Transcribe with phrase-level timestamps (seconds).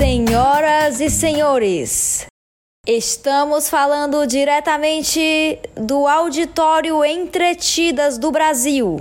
[0.00, 2.24] Senhoras e senhores,
[2.86, 8.98] estamos falando diretamente do Auditório Entretidas do Brasil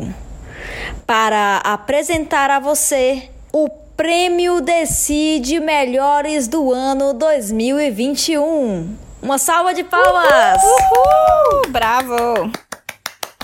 [1.07, 8.93] para apresentar a você o Prêmio Decide Melhores do ano 2021.
[9.21, 10.61] Uma salva de palmas!
[10.61, 11.61] Uhul!
[11.69, 12.51] Bravo!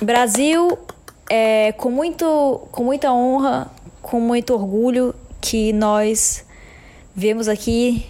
[0.01, 0.77] Brasil,
[1.29, 6.43] é, com, muito, com muita honra, com muito orgulho que nós
[7.15, 8.05] vemos aqui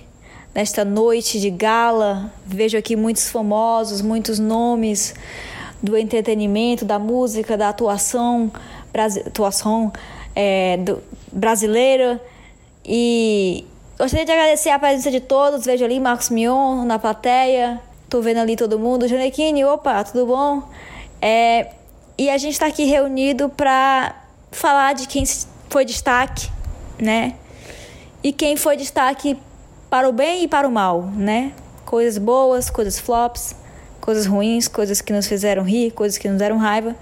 [0.54, 2.34] nesta noite de gala.
[2.46, 5.14] Vejo aqui muitos famosos, muitos nomes
[5.84, 8.52] do entretenimento, da música, da atuação,
[9.28, 9.94] atuação
[10.36, 12.20] é, do, brasileira.
[12.84, 13.66] E
[13.98, 15.66] gostaria de agradecer a presença de todos.
[15.66, 17.80] Vejo ali Marcos Mion na plateia.
[18.10, 19.08] Tô vendo ali todo mundo.
[19.08, 20.64] Janequine, opa, tudo bom?
[21.22, 21.72] É,
[22.18, 24.16] e a gente está aqui reunido para
[24.52, 25.24] falar de quem
[25.70, 26.50] foi destaque,
[26.98, 27.36] né?
[28.26, 29.38] E quem foi destaque
[29.88, 31.52] para o bem e para o mal, né?
[31.86, 33.56] Coisas boas, coisas flops,
[34.02, 36.96] coisas ruins, coisas que nos fizeram rir, coisas que nos deram raiva.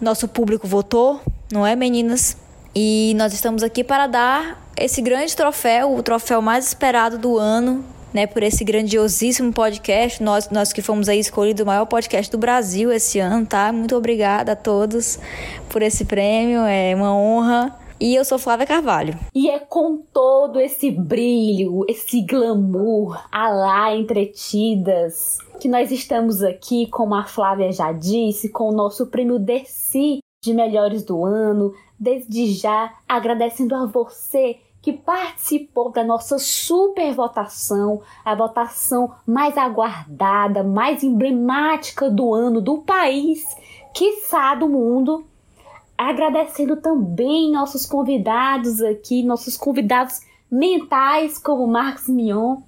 [0.00, 1.20] Nosso público votou,
[1.52, 2.36] não é, meninas?
[2.74, 7.84] E nós estamos aqui para dar esse grande troféu, o troféu mais esperado do ano,
[8.12, 10.20] né, por esse grandiosíssimo podcast.
[10.20, 13.70] Nós, nós que fomos aí escolhidos o maior podcast do Brasil esse ano, tá?
[13.70, 15.20] Muito obrigada a todos
[15.68, 17.83] por esse prêmio, é uma honra.
[18.00, 19.18] E eu sou Flávia Carvalho.
[19.34, 26.86] E é com todo esse brilho, esse glamour, a lá entretidas, que nós estamos aqui,
[26.88, 31.72] como a Flávia já disse, com o nosso prêmio Desi de melhores do ano.
[31.98, 40.62] Desde já agradecendo a você que participou da nossa super votação, a votação mais aguardada,
[40.62, 43.46] mais emblemática do ano do país,
[43.94, 45.24] quiçá do mundo.
[45.96, 52.58] Agradecendo também nossos convidados aqui, nossos convidados mentais, como Marcos Mion,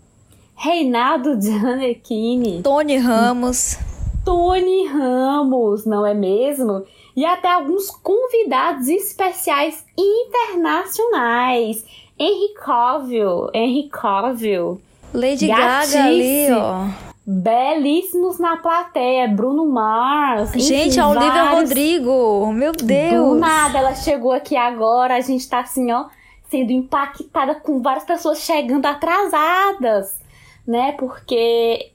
[0.54, 3.76] Reinaldo Gianecchini, Tony Ramos.
[4.24, 6.84] Tony Ramos, não é mesmo?
[7.14, 11.84] E até alguns convidados especiais internacionais.
[12.18, 14.80] Henry Cavill, Henry Cavill.
[15.14, 17.05] Lady Gaga ali, ó.
[17.28, 20.52] Belíssimos na plateia, Bruno Mars.
[20.52, 21.70] Gente, enfim, a Olivia vários...
[21.70, 23.12] Rodrigo, meu Deus.
[23.12, 26.06] Do nada, ela chegou aqui agora, a gente tá assim, ó,
[26.48, 30.20] sendo impactada com várias pessoas chegando atrasadas,
[30.64, 30.92] né?
[30.92, 31.90] Porque,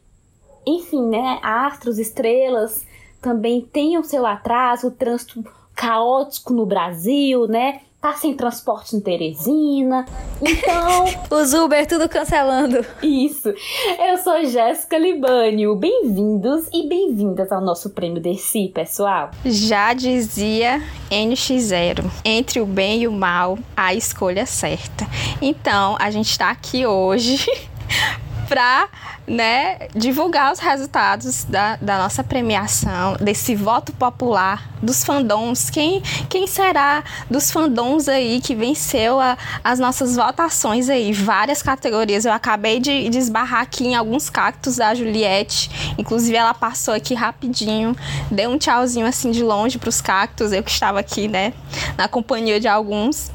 [0.68, 1.40] enfim, né?
[1.42, 2.86] Astros, estrelas
[3.22, 7.80] também têm o seu atraso, o trânsito caótico no Brasil, né?
[8.02, 10.08] Tá sem transporte em Teresina.
[10.42, 11.06] Então.
[11.38, 12.84] Os Uber tudo cancelando.
[13.04, 13.54] Isso.
[14.00, 15.76] Eu sou Jéssica Libânio.
[15.76, 19.30] Bem-vindos e bem-vindas ao nosso prêmio Desi, pessoal.
[19.46, 20.82] Já dizia
[21.12, 22.04] NX0.
[22.26, 25.06] Entre o bem e o mal, a escolha certa.
[25.40, 27.46] Então, a gente tá aqui hoje
[28.50, 28.90] para
[29.28, 35.70] né, divulgar os resultados da, da nossa premiação, desse voto popular dos fandoms.
[35.70, 41.14] Quem, quem será dos fandoms aí que venceu a, as nossas votações aí?
[41.14, 42.26] Várias categorias.
[42.26, 45.70] Eu acabei de, de esbarrar aqui em alguns cactos da Juliette.
[45.98, 47.96] Inclusive, ela passou aqui rapidinho,
[48.30, 50.52] deu um tchauzinho assim de longe para os cactos.
[50.52, 51.54] Eu que estava aqui, né,
[51.98, 53.32] na companhia de alguns.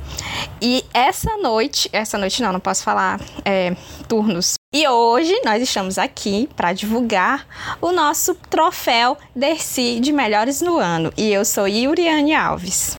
[0.60, 3.76] E essa noite, essa noite não, não posso falar é,
[4.08, 4.54] turnos.
[4.74, 7.46] E hoje nós estamos aqui para divulgar
[7.80, 11.12] o nosso troféu Dercy de melhores no ano.
[11.16, 12.96] E eu sou Yuriane Alves.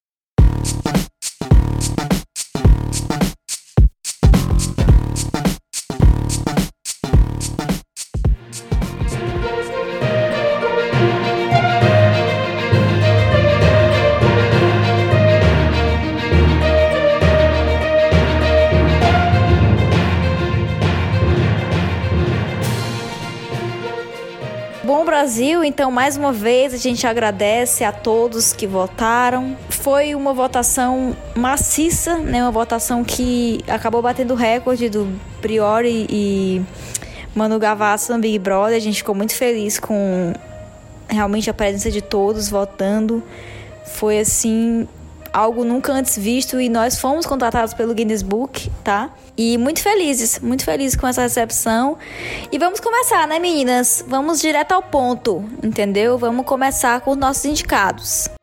[25.08, 29.56] Brasil, então mais uma vez a gente agradece a todos que votaram.
[29.70, 32.44] Foi uma votação maciça, né?
[32.44, 35.08] Uma votação que acabou batendo o recorde do
[35.40, 36.62] Priori e
[37.34, 38.76] Manu Gavassi no Big Brother.
[38.76, 40.34] A gente ficou muito feliz com
[41.08, 43.24] realmente a presença de todos votando.
[43.86, 44.90] Foi assim
[45.38, 49.12] algo nunca antes visto e nós fomos contratados pelo Guinness Book, tá?
[49.38, 51.98] E muito felizes, muito felizes com essa recepção.
[52.52, 54.04] E vamos começar, né, meninas?
[54.08, 56.18] Vamos direto ao ponto, entendeu?
[56.18, 58.37] Vamos começar com os nossos indicados.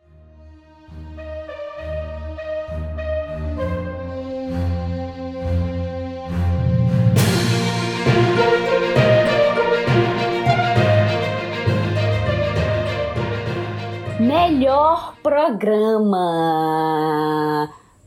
[14.55, 16.23] Melhor programa.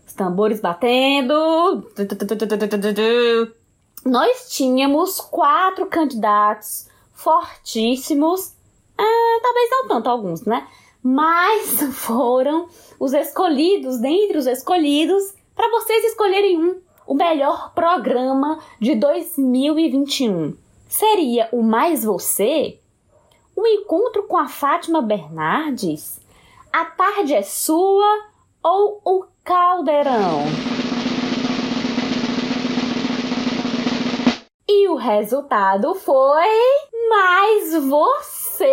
[0.07, 1.83] Os tambores batendo.
[4.05, 8.53] nós tínhamos quatro candidatos fortíssimos,
[8.97, 10.65] ah, talvez não tanto alguns, né?
[11.03, 18.95] Mas foram os escolhidos, dentre os escolhidos, para vocês escolherem um, o melhor programa de
[18.95, 20.55] 2021.
[20.87, 22.79] Seria o Mais Você?
[23.53, 26.25] O encontro com a Fátima Bernardes?
[26.71, 28.05] A tarde é sua
[28.63, 30.43] ou o caldeirão?
[34.67, 36.45] E o resultado foi
[37.09, 38.67] mais você.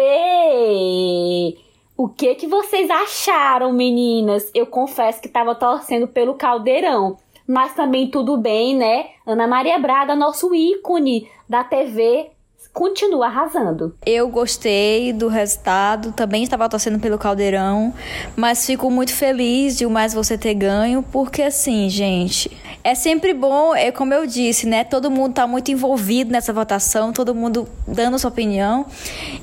[1.96, 4.50] O que que vocês acharam, meninas?
[4.54, 7.16] Eu confesso que estava torcendo pelo caldeirão,
[7.46, 9.10] mas também tudo bem, né?
[9.24, 12.33] Ana Maria Braga, nosso ícone da TV
[12.74, 13.94] continua arrasando.
[14.04, 17.94] Eu gostei do resultado, também estava torcendo pelo Caldeirão,
[18.34, 22.50] mas fico muito feliz de o mais você ter ganho, porque assim, gente,
[22.82, 24.82] é sempre bom, é como eu disse, né?
[24.82, 28.86] Todo mundo está muito envolvido nessa votação, todo mundo dando sua opinião.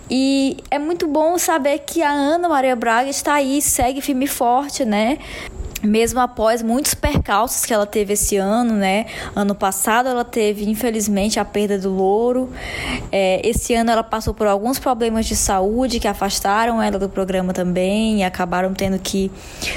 [0.09, 4.27] E é muito bom saber que a Ana Maria Braga está aí, segue firme e
[4.27, 5.17] forte, né?
[5.83, 9.05] Mesmo após muitos percalços que ela teve esse ano, né?
[9.35, 12.51] Ano passado ela teve, infelizmente, a perda do louro.
[13.11, 17.53] É, esse ano ela passou por alguns problemas de saúde que afastaram ela do programa
[17.53, 19.31] também e acabaram tendo que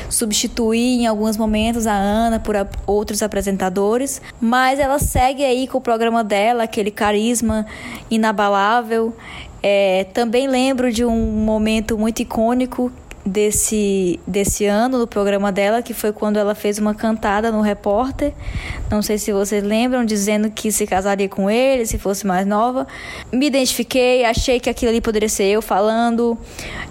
[0.09, 4.21] substituir em alguns momentos a Ana por a, outros apresentadores.
[4.41, 7.67] Mas ela segue aí com o programa dela, aquele carisma
[8.11, 9.15] inabalável.
[9.63, 12.93] É, também lembro de um momento muito icônico
[13.25, 18.33] desse, desse ano no programa dela, que foi quando ela fez uma cantada no repórter.
[18.91, 22.87] Não sei se vocês lembram, dizendo que se casaria com ele se fosse mais nova.
[23.33, 26.37] Me identifiquei, achei que aquilo ali poderia ser eu falando.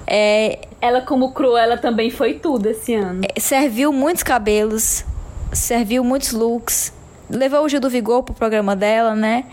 [0.07, 3.21] É, ela, como Cruella, também foi tudo esse ano.
[3.23, 5.05] É, serviu muitos cabelos,
[5.51, 6.91] serviu muitos looks,
[7.29, 9.45] levou o Gil do Vigor pro programa dela, né?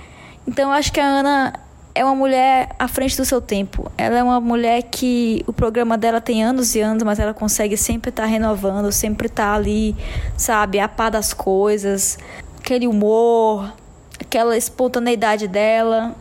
[0.48, 1.52] Então acho que a Ana
[2.00, 3.92] é uma mulher à frente do seu tempo.
[3.98, 7.76] Ela é uma mulher que o programa dela tem anos e anos, mas ela consegue
[7.76, 9.94] sempre estar tá renovando, sempre estar tá ali,
[10.34, 12.18] sabe, a par das coisas,
[12.58, 13.70] aquele humor,
[14.18, 16.14] aquela espontaneidade dela.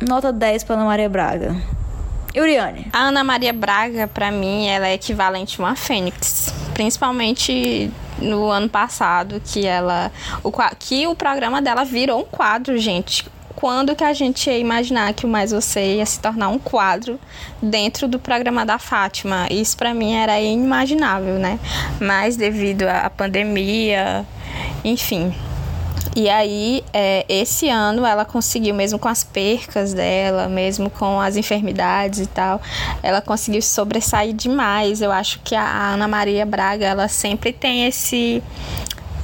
[0.00, 1.54] Nota 10 para Ana Maria Braga.
[2.34, 2.86] Uriane.
[2.90, 8.68] A Ana Maria Braga, para mim, ela é equivalente a uma fênix, principalmente no ano
[8.68, 10.10] passado que ela
[10.42, 13.24] o que o programa dela virou um quadro, gente
[13.58, 17.18] quando que a gente ia imaginar que o Mais Você ia se tornar um quadro
[17.60, 19.48] dentro do programa da Fátima?
[19.50, 21.58] Isso para mim era inimaginável, né?
[22.00, 24.24] Mas devido à pandemia,
[24.84, 25.34] enfim,
[26.14, 31.36] e aí, é, esse ano ela conseguiu, mesmo com as percas dela, mesmo com as
[31.36, 32.62] enfermidades e tal,
[33.02, 35.02] ela conseguiu sobressair demais.
[35.02, 38.40] Eu acho que a Ana Maria Braga, ela sempre tem esse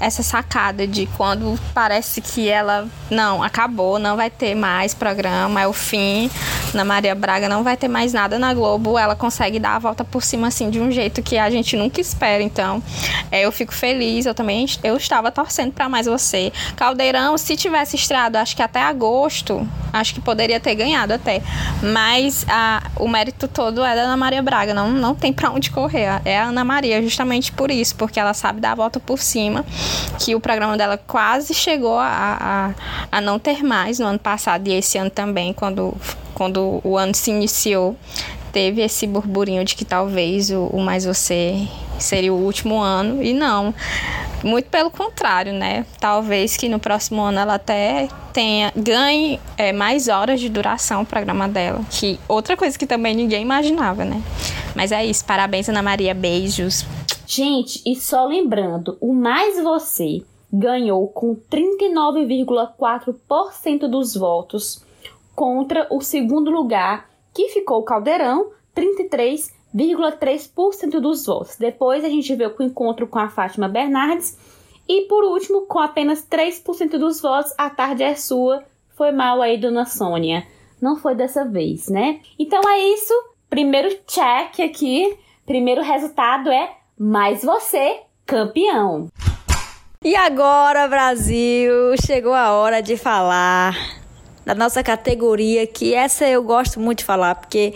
[0.00, 5.66] essa sacada de quando parece que ela não acabou, não vai ter mais programa, é
[5.66, 6.30] o fim.
[6.72, 10.04] Na Maria Braga não vai ter mais nada na Globo, ela consegue dar a volta
[10.04, 12.42] por cima assim de um jeito que a gente nunca espera.
[12.42, 12.82] Então,
[13.30, 14.26] é, eu fico feliz.
[14.26, 16.52] Eu também eu estava torcendo para mais você.
[16.76, 21.42] Caldeirão, se tivesse estrado, acho que até agosto, acho que poderia ter ganhado até.
[21.82, 25.70] Mas a, o mérito todo é da Ana Maria Braga, não não tem para onde
[25.70, 26.20] correr.
[26.24, 29.64] É a Ana Maria justamente por isso, porque ela sabe dar a volta por cima
[30.18, 32.74] que o programa dela quase chegou a,
[33.10, 35.94] a, a não ter mais no ano passado e esse ano também, quando,
[36.34, 37.96] quando o ano se iniciou,
[38.52, 41.66] teve esse burburinho de que talvez o, o Mais Você
[41.98, 43.74] seria o último ano, e não.
[44.44, 45.86] Muito pelo contrário, né?
[45.98, 51.06] Talvez que no próximo ano ela até tenha ganhe é, mais horas de duração o
[51.06, 54.22] programa dela, que outra coisa que também ninguém imaginava, né?
[54.74, 56.84] Mas é isso, parabéns Ana Maria, beijos.
[57.26, 64.84] Gente, e só lembrando, o Mais Você ganhou com 39,4% dos votos
[65.34, 71.56] contra o segundo lugar, que ficou o Caldeirão, 33,3% dos votos.
[71.56, 74.38] Depois a gente vê o encontro com a Fátima Bernardes
[74.88, 78.64] e por último, com apenas 3% dos votos, a tarde é sua.
[78.90, 80.46] Foi mal aí, dona Sônia.
[80.80, 82.20] Não foi dessa vez, né?
[82.38, 83.12] Então é isso.
[83.48, 85.16] Primeiro check aqui.
[85.46, 89.08] Primeiro resultado é mais você, campeão.
[90.02, 91.72] E agora, Brasil,
[92.04, 93.74] chegou a hora de falar
[94.44, 97.74] da nossa categoria, que essa eu gosto muito de falar, porque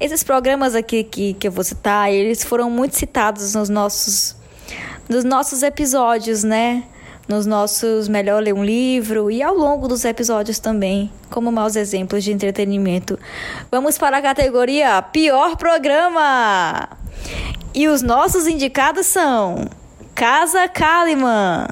[0.00, 4.34] esses programas aqui que, que eu vou citar, eles foram muito citados nos nossos,
[5.08, 6.84] nos nossos episódios, né?
[7.28, 12.24] Nos nossos Melhor Ler um Livro e ao longo dos episódios também, como maus exemplos
[12.24, 13.18] de entretenimento.
[13.70, 16.88] Vamos para a categoria Pior Programa!
[17.74, 19.66] E os nossos indicados são
[20.14, 21.68] Casa Kalimann,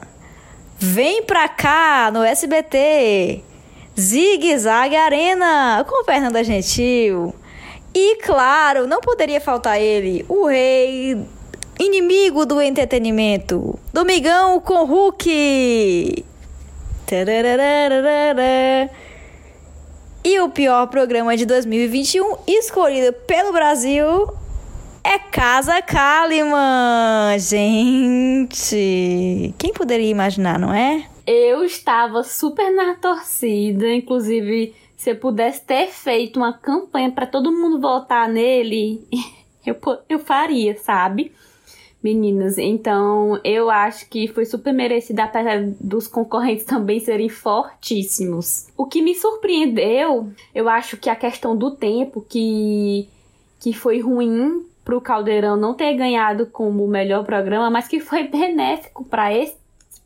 [0.78, 3.44] Vem pra cá no SBT.
[4.00, 7.34] Zig Zag Arena com Fernanda Gentil.
[7.94, 11.22] E claro, não poderia faltar ele, o rei
[11.78, 16.24] inimigo do entretenimento, Domingão com Hulk.
[20.22, 24.39] E o pior programa de 2021 escolhido pelo Brasil
[25.04, 27.38] é Casa Kalimann.
[27.38, 28.74] Gente,
[29.58, 31.06] quem poderia imaginar, não é?
[31.26, 37.52] Eu estava super na torcida, inclusive se eu pudesse ter feito uma campanha para todo
[37.52, 39.02] mundo votar nele,
[39.64, 39.76] eu,
[40.08, 41.32] eu faria, sabe?
[42.02, 48.68] Meninas, então eu acho que foi super merecido, apesar dos concorrentes também serem fortíssimos.
[48.76, 53.06] O que me surpreendeu, eu acho que a questão do tempo, que,
[53.60, 58.24] que foi ruim pro Caldeirão não ter ganhado como o melhor programa, mas que foi
[58.28, 59.56] benéfico para esse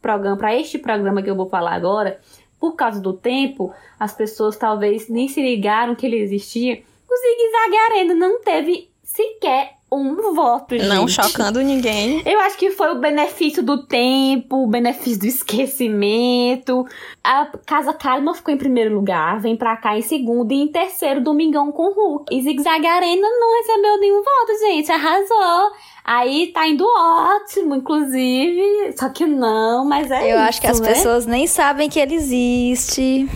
[0.00, 2.20] programa, para este programa que eu vou falar agora,
[2.60, 6.82] por causa do tempo, as pessoas talvez nem se ligaram que ele existia.
[7.08, 10.88] O Zig Zag Arena não teve sequer um voto, gente.
[10.88, 12.22] Não chocando ninguém.
[12.26, 16.84] Eu acho que foi o benefício do tempo, o benefício do esquecimento.
[17.22, 21.20] A Casa Kalma ficou em primeiro lugar, vem pra cá em segundo e em terceiro,
[21.20, 22.34] Domingão com Hulk.
[22.34, 24.90] E Zig Zag Arena não recebeu nenhum voto, gente.
[24.90, 25.72] Arrasou.
[26.04, 28.92] Aí tá indo ótimo, inclusive.
[28.98, 30.88] Só que não, mas é Eu isso, acho que as né?
[30.88, 33.28] pessoas nem sabem que ele existe.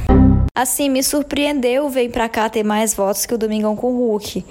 [0.54, 4.44] Assim, me surpreendeu Vem Pra Cá ter mais votos que o Domingão com o Hulk.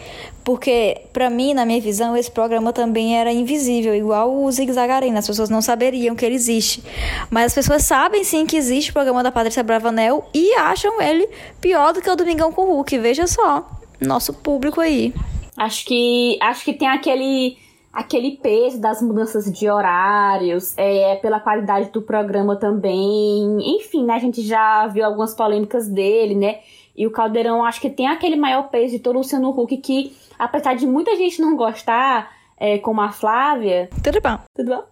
[0.48, 4.90] Porque, pra mim, na minha visão, esse programa também era invisível, igual o Zig Zag
[4.90, 5.20] Arena.
[5.20, 6.82] As pessoas não saberiam que ele existe.
[7.30, 11.28] Mas as pessoas sabem sim que existe o programa da Patrícia Bravanel e acham ele
[11.60, 12.98] pior do que o Domingão com o Hulk.
[12.98, 15.14] Veja só, nosso público aí.
[15.58, 17.58] Acho que acho que tem aquele
[17.92, 23.76] aquele peso das mudanças de horários, é, pela qualidade do programa também.
[23.76, 26.60] Enfim, né, a gente já viu algumas polêmicas dele, né?
[26.96, 30.12] E o Caldeirão acho que tem aquele maior peso de todo o Luciano Huck que,
[30.38, 33.90] apesar de muita gente não gostar, é, como a Flávia.
[34.04, 34.40] Tudo bom.
[34.56, 34.84] Tudo bom?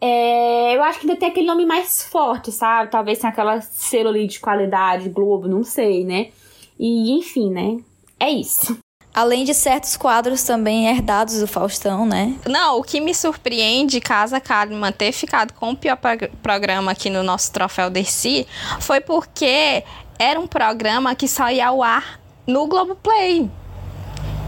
[0.00, 2.90] É, eu acho que ainda tem aquele nome mais forte, sabe?
[2.90, 6.28] Talvez tenha aquela selo ali de qualidade, Globo, não sei, né?
[6.78, 7.76] E enfim, né?
[8.18, 8.78] É isso.
[9.12, 12.34] Além de certos quadros também herdados do Faustão, né?
[12.48, 17.10] Não, o que me surpreende, Casa Kalimann ter ficado com o pior prog- programa aqui
[17.10, 18.46] no nosso Troféu Dercy,
[18.80, 19.82] foi porque
[20.18, 23.50] era um programa que só ia ao ar no Globoplay.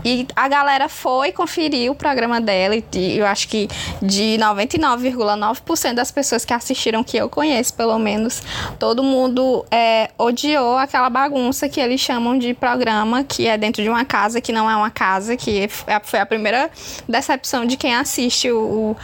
[0.05, 3.69] E a galera foi conferir o programa dela e eu acho que
[4.01, 8.43] de 99,9% das pessoas que assistiram, que eu conheço pelo menos,
[8.79, 13.89] todo mundo é, odiou aquela bagunça que eles chamam de programa, que é dentro de
[13.89, 16.71] uma casa que não é uma casa, que é- foi a primeira
[17.09, 18.97] decepção de quem assiste o,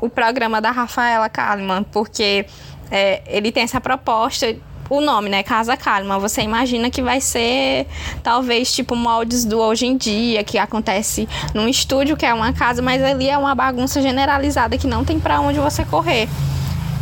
[0.00, 2.46] o, o programa da Rafaela Kalimann, porque
[2.90, 4.54] é, ele tem essa proposta
[4.96, 5.42] o nome, né?
[5.42, 6.20] Casa Kalimann.
[6.20, 7.86] Você imagina que vai ser
[8.22, 12.82] talvez tipo moldes do hoje em dia, que acontece num estúdio que é uma casa,
[12.82, 16.28] mas ali é uma bagunça generalizada que não tem pra onde você correr.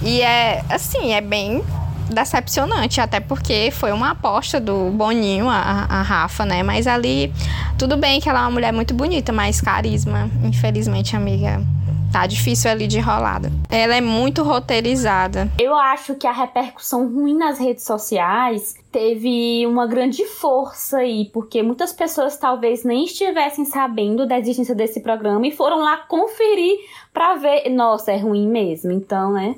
[0.02, 1.64] E é assim, é bem
[2.09, 6.62] decepcionante, até porque foi uma aposta do Boninho, a, a Rafa, né?
[6.62, 7.32] Mas ali,
[7.76, 11.62] tudo bem que ela é uma mulher muito bonita, mas carisma, infelizmente, amiga,
[12.12, 13.50] tá difícil ali de rolada.
[13.68, 15.50] Ela é muito roteirizada.
[15.58, 21.62] Eu acho que a repercussão ruim nas redes sociais teve uma grande força aí, porque
[21.62, 26.78] muitas pessoas talvez nem estivessem sabendo da existência desse programa e foram lá conferir
[27.12, 27.68] pra ver.
[27.70, 28.90] Nossa, é ruim mesmo.
[28.90, 29.54] Então, né?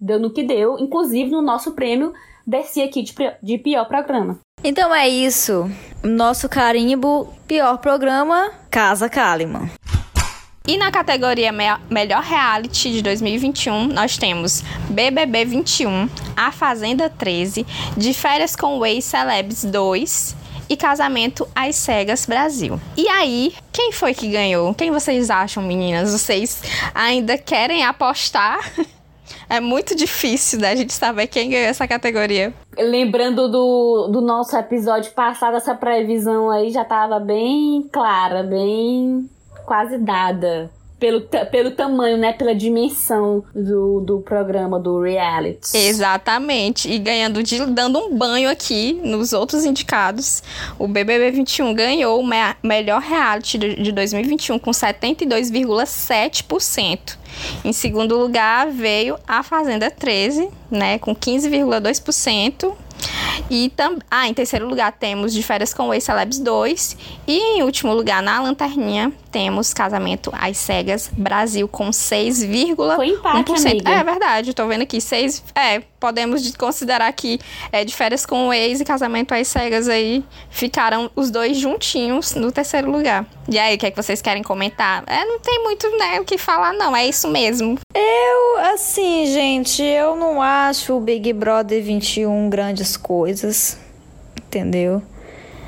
[0.00, 2.12] Deu no que deu, inclusive no nosso prêmio
[2.46, 4.38] desci aqui de, de pior programa.
[4.62, 5.70] Então é isso.
[6.02, 9.70] Nosso carimbo, pior programa, Casa Kalimann.
[10.70, 17.66] E na categoria Me- Melhor Reality de 2021, nós temos BBB 21, A Fazenda 13,
[17.96, 20.36] De Férias com Ex Celebs 2
[20.68, 22.80] e Casamento às Cegas Brasil.
[22.96, 24.72] E aí, quem foi que ganhou?
[24.72, 26.12] Quem vocês acham, meninas?
[26.12, 26.62] Vocês
[26.94, 28.60] ainda querem apostar?
[29.48, 32.54] É muito difícil da gente saber quem ganhou essa categoria.
[32.78, 39.28] Lembrando do, do nosso episódio passado, essa previsão aí já tava bem clara, bem
[39.70, 40.68] quase dada.
[40.98, 42.32] Pelo, pelo tamanho, né?
[42.32, 45.74] Pela dimensão do, do programa, do reality.
[45.74, 46.90] Exatamente.
[46.92, 50.42] E ganhando de, dando um banho aqui nos outros indicados.
[50.76, 57.16] O BBB 21 ganhou o me- melhor reality de, de 2021 com 72,7%.
[57.64, 62.74] Em segundo lugar veio a Fazenda 13, né, com 15,2%.
[63.48, 63.98] E tam...
[64.10, 66.96] ah, em terceiro lugar temos De Férias com o Ex Celebs 2.
[67.26, 72.96] E em último lugar, na lanterninha, temos Casamento às Cegas Brasil com 6,1%.
[72.96, 73.90] Foi empate, amiga.
[73.90, 75.00] É verdade, tô vendo aqui.
[75.00, 77.38] 6, é, podemos considerar que
[77.70, 82.34] é, de férias com o ex e casamento às cegas aí ficaram os dois juntinhos
[82.34, 83.26] no terceiro lugar.
[83.48, 85.04] E aí, o que é que vocês querem comentar?
[85.06, 86.96] É, não tem muito né, o que falar, não.
[86.96, 87.78] É isso mesmo.
[87.94, 93.78] Eu, assim, gente, eu não acho o Big Brother 21 grandes coisas.
[94.36, 95.02] Entendeu?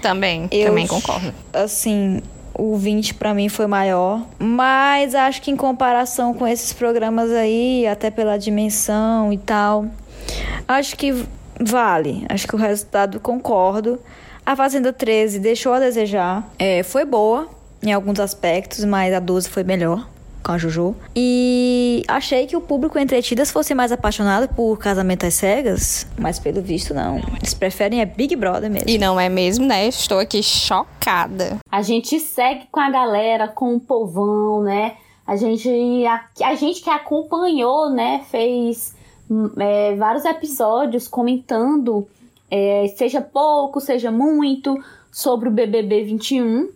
[0.00, 1.32] Também, eu, também concordo.
[1.52, 2.20] Assim,
[2.54, 7.86] o 20 para mim foi maior, mas acho que em comparação com esses programas aí,
[7.86, 9.86] até pela dimensão e tal,
[10.66, 11.26] acho que
[11.60, 12.26] vale.
[12.28, 13.98] Acho que o resultado concordo.
[14.44, 16.48] A Fazenda 13 deixou a desejar.
[16.58, 17.48] É, foi boa
[17.82, 20.06] em alguns aspectos, mas a 12 foi melhor
[20.42, 20.94] com a Juju.
[21.14, 26.60] E achei que o público entretidas fosse mais apaixonado por Casamento às Cegas, mas pelo
[26.60, 27.18] visto não.
[27.38, 28.90] Eles preferem é Big Brother mesmo.
[28.90, 29.86] E não é mesmo, né?
[29.86, 31.58] Estou aqui chocada.
[31.70, 34.96] A gente segue com a galera, com o povão, né?
[35.24, 35.68] A gente,
[36.04, 38.92] a, a gente que acompanhou, né, fez
[39.58, 42.06] é, vários episódios comentando,
[42.50, 44.78] é, seja pouco, seja muito,
[45.10, 46.70] sobre o BBB 21.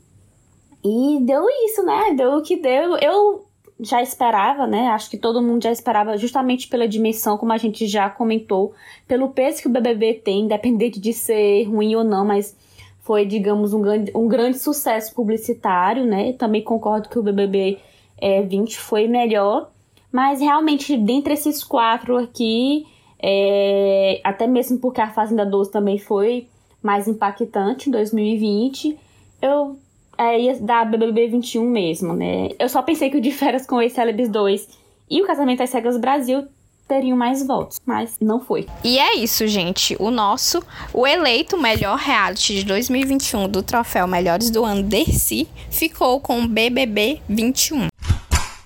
[0.85, 2.15] E deu isso, né?
[2.17, 2.97] Deu o que deu.
[2.99, 3.45] Eu
[3.81, 4.89] já esperava, né?
[4.89, 8.73] Acho que todo mundo já esperava, justamente pela dimensão, como a gente já comentou,
[9.07, 12.57] pelo peso que o BBB tem, independente de ser ruim ou não, mas
[13.01, 16.33] foi, digamos, um grande, um grande sucesso publicitário, né?
[16.33, 17.79] Também concordo que o BBB
[18.19, 19.71] é, 20 foi melhor,
[20.17, 22.87] mas realmente, dentre esses quatro aqui,
[23.23, 26.49] é, até mesmo porque a Fazenda 12 também foi
[26.83, 28.99] mais impactante em 2020,
[29.43, 29.79] eu
[30.17, 32.49] é, da BBB 21 mesmo, né?
[32.59, 34.67] Eu só pensei que o de férias com o Celebs 2
[35.11, 36.47] e o Casamento às Cegas Brasil
[36.89, 38.67] teriam mais votos, mas não foi.
[38.83, 39.95] E é isso, gente.
[40.01, 40.63] O nosso,
[40.95, 47.21] o eleito melhor reality de 2021 do troféu Melhores do Ano Dercy ficou com BBB
[47.29, 47.89] 21.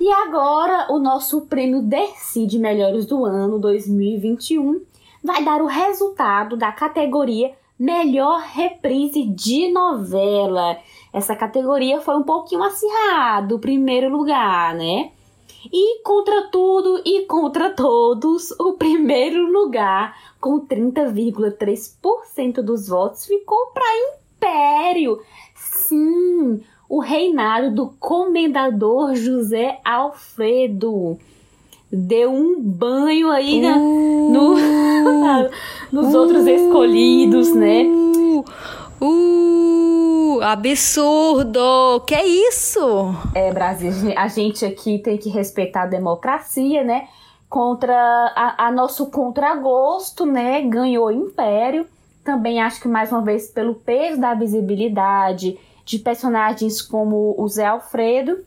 [0.00, 4.80] E agora, o nosso prêmio Dercy de Melhores do Ano 2021
[5.22, 10.78] vai dar o resultado da categoria Melhor Reprise de Novela
[11.12, 15.10] essa categoria foi um pouquinho acirrada, o primeiro lugar, né?
[15.70, 23.84] E contra tudo e contra todos, o primeiro lugar, com 30,3% dos votos, ficou para
[24.14, 25.20] Império.
[25.54, 31.16] Sim, o reinado do comendador José Alfredo.
[31.90, 34.56] Deu um banho aí uh, no,
[36.02, 37.84] nos uh, outros escolhidos, né?
[39.00, 42.00] Uh, absurdo!
[42.08, 43.14] Que é isso?
[43.36, 47.06] É, Brasil, a gente aqui tem que respeitar a democracia, né?
[47.48, 47.94] Contra
[48.34, 50.60] a, a nosso contragosto, né?
[50.62, 51.86] Ganhou o Império.
[52.24, 55.56] Também acho que mais uma vez pelo peso da visibilidade
[55.90, 58.38] de personagens como o Zé Alfredo,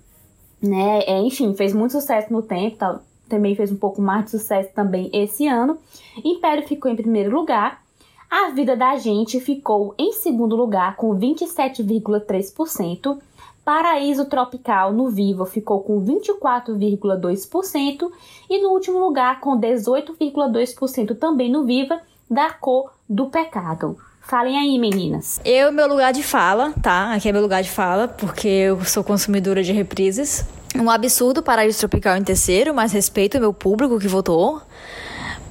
[0.61, 1.01] né?
[1.05, 3.01] É, enfim, fez muito sucesso no tempo, tá?
[3.27, 5.77] também fez um pouco mais de sucesso também esse ano.
[6.23, 7.83] Império ficou em primeiro lugar
[8.29, 13.19] a vida da gente ficou em segundo lugar com 27,3%.
[13.63, 18.11] Paraíso Tropical no Vivo ficou com 24,2%
[18.49, 23.95] e no último lugar com 18,2% também no Viva da Cor do Pecado.
[24.23, 25.39] Falem aí, meninas.
[25.43, 27.13] Eu, meu lugar de fala, tá?
[27.13, 30.45] Aqui é meu lugar de fala, porque eu sou consumidora de reprises.
[30.75, 34.61] Um absurdo Paraíso Tropical em terceiro, mas respeito o meu público que votou.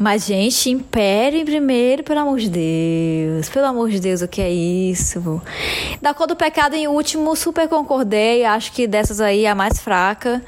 [0.03, 3.49] Mas, gente, Império em primeiro, pelo amor de Deus.
[3.49, 5.41] Pelo amor de Deus, o que é isso?
[6.01, 8.45] Da Cor do Pecado em último, super concordei.
[8.45, 10.43] Acho que dessas aí é a mais fraca.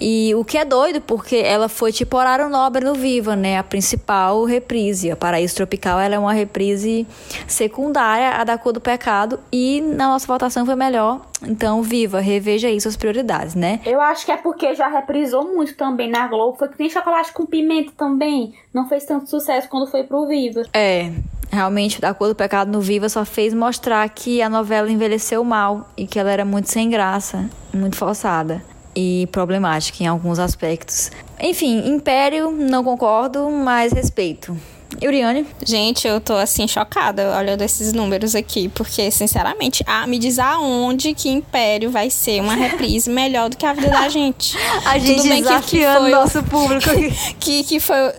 [0.00, 3.58] E o que é doido, porque ela foi tipo horário nobre no Viva, né?
[3.58, 5.10] A principal reprise.
[5.10, 7.06] A Paraíso Tropical ela é uma reprise
[7.46, 9.38] secundária a da Cor do Pecado.
[9.52, 11.20] E na nossa votação foi melhor.
[11.46, 13.80] Então, Viva, reveja aí suas prioridades, né?
[13.84, 16.58] Eu acho que é porque já reprisou muito também na Globo.
[16.58, 18.54] Foi que nem chocolate com pimenta também.
[18.72, 20.62] Não fez tanto sucesso quando foi pro Viva.
[20.72, 21.12] É,
[21.50, 25.88] realmente, A Cor do Pecado no Viva só fez mostrar que a novela envelheceu mal
[25.96, 28.62] e que ela era muito sem graça, muito forçada
[28.96, 31.10] e problemática em alguns aspectos.
[31.40, 34.56] Enfim, Império, não concordo, mas respeito.
[35.00, 35.46] Euriane?
[35.64, 41.14] Gente, eu tô assim chocada olhando esses números aqui, porque sinceramente, ah, me diz aonde
[41.14, 44.56] que Império vai ser uma reprise melhor do que a vida da gente.
[44.84, 46.90] a gente Tudo bem desafiando que, que foi, nosso público.
[47.38, 48.12] que, que foi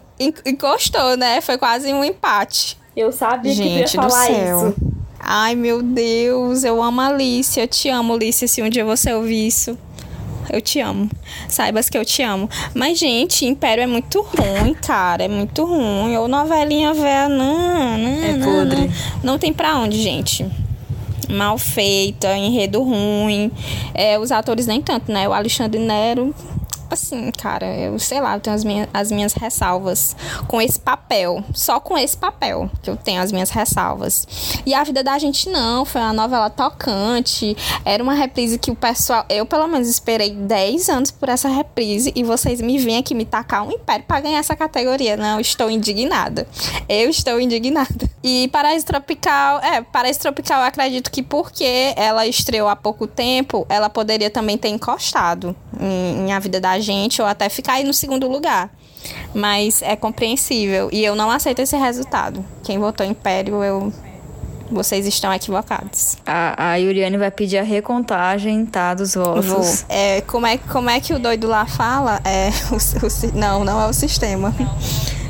[0.46, 1.42] encostou, né?
[1.42, 2.78] Foi quase um empate.
[2.96, 4.70] Eu sabia Gente que ia falar do céu.
[4.70, 4.96] isso.
[5.20, 7.64] Ai, meu Deus, eu amo a Alicia.
[7.64, 9.78] Eu te amo, Alicia, se um dia você ouvir isso.
[10.50, 11.10] Eu te amo.
[11.48, 12.50] Saibas que eu te amo.
[12.74, 15.24] Mas, gente, Império é muito ruim, cara.
[15.24, 16.16] É muito ruim.
[16.18, 18.24] Ou novelinha velha, não, não.
[18.24, 18.82] É não, podre.
[18.82, 20.46] Não, não tem pra onde, gente
[21.28, 23.52] mal feita, enredo ruim.
[23.94, 25.28] É, os atores nem tanto, né?
[25.28, 26.34] O Alexandre Nero
[26.94, 30.16] assim, cara, eu sei lá, eu tenho as minhas, as minhas ressalvas
[30.48, 31.44] com esse papel.
[31.54, 34.28] Só com esse papel que eu tenho as minhas ressalvas.
[34.66, 37.56] E a vida da gente não, foi uma novela tocante.
[37.84, 39.26] Era uma reprise que o pessoal.
[39.30, 42.12] Eu, pelo menos, esperei 10 anos por essa reprise.
[42.16, 45.18] E vocês me vêm aqui me tacar um império pra ganhar essa categoria.
[45.18, 46.48] Não, estou indignada.
[46.88, 48.10] Eu estou indignada.
[48.24, 53.66] E Paraíso Tropical, é, Paraíso Tropical, eu acredito que porque ela estreou há pouco tempo,
[53.70, 57.84] ela poderia também ter encostado em, em A Vida da Gente ou até ficar aí
[57.84, 58.70] no segundo lugar.
[59.34, 62.44] Mas é compreensível e eu não aceito esse resultado.
[62.64, 63.94] Quem votou Império, eu
[64.70, 66.18] vocês estão equivocados.
[66.26, 69.46] A, a Yuriane vai pedir a recontagem, tá, dos votos.
[69.46, 69.64] Vou.
[69.90, 72.20] É, como, é, como é que o doido lá fala?
[72.24, 74.54] É, o, o, não, não é o sistema.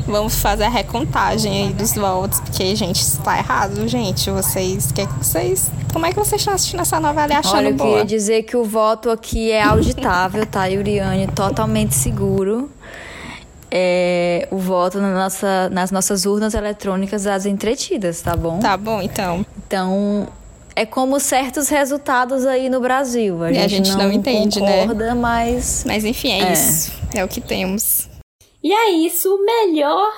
[0.07, 4.29] Vamos fazer a recontagem aí dos votos, porque, gente, isso tá errado, gente.
[4.29, 7.75] Vocês, que, vocês, como é que vocês estão assistindo essa novela e achando Olha, eu
[7.75, 7.89] boa?
[7.89, 11.27] queria dizer que o voto aqui é auditável, tá, Yuriane?
[11.27, 12.69] Totalmente seguro.
[13.71, 18.59] É, o voto na nossa, nas nossas urnas eletrônicas das entretidas, tá bom?
[18.59, 19.43] Tá bom, então.
[19.65, 20.27] Então,
[20.75, 23.43] é como certos resultados aí no Brasil.
[23.43, 24.81] A, gente, a gente, não, não entende, né?
[24.81, 25.13] concorda, né?
[25.13, 25.83] mas.
[25.87, 26.93] Mas enfim, é, é, isso.
[27.13, 28.07] É o que temos.
[28.65, 30.11] E é isso, melhor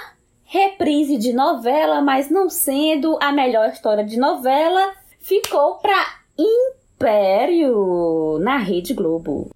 [0.46, 6.02] reprise de novela, mas não sendo a melhor história de novela, ficou pra
[6.40, 9.50] Império na Rede Globo.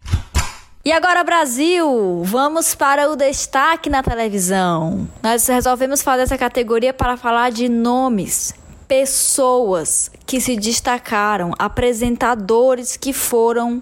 [0.84, 5.08] E agora, Brasil, vamos para o destaque na televisão.
[5.23, 8.54] Nós resolvemos fazer essa categoria para falar de nomes,
[8.89, 13.82] pessoas que se destacaram, apresentadores que foram.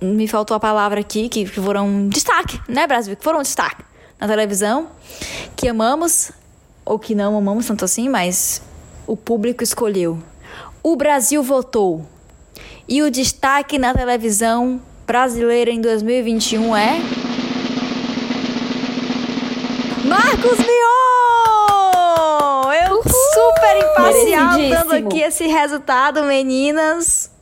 [0.00, 3.16] Me faltou a palavra aqui, que foram destaque, né, Brasil?
[3.16, 3.82] Que foram destaque
[4.24, 4.88] na televisão,
[5.54, 6.32] que amamos
[6.82, 8.62] ou que não amamos tanto assim, mas
[9.06, 10.18] o público escolheu.
[10.82, 12.06] O Brasil votou.
[12.88, 17.00] E o destaque na televisão brasileira em 2021 é
[20.06, 20.72] Marcos Mion!
[22.72, 23.02] Eu Uhul!
[23.04, 27.33] super imparcial dando aqui esse resultado, meninas.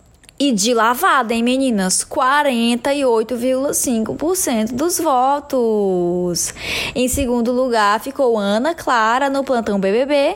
[0.42, 2.04] E de lavada, hein, meninas?
[2.04, 6.52] 48,5% dos votos.
[6.96, 10.34] Em segundo lugar ficou Ana Clara no plantão BBB.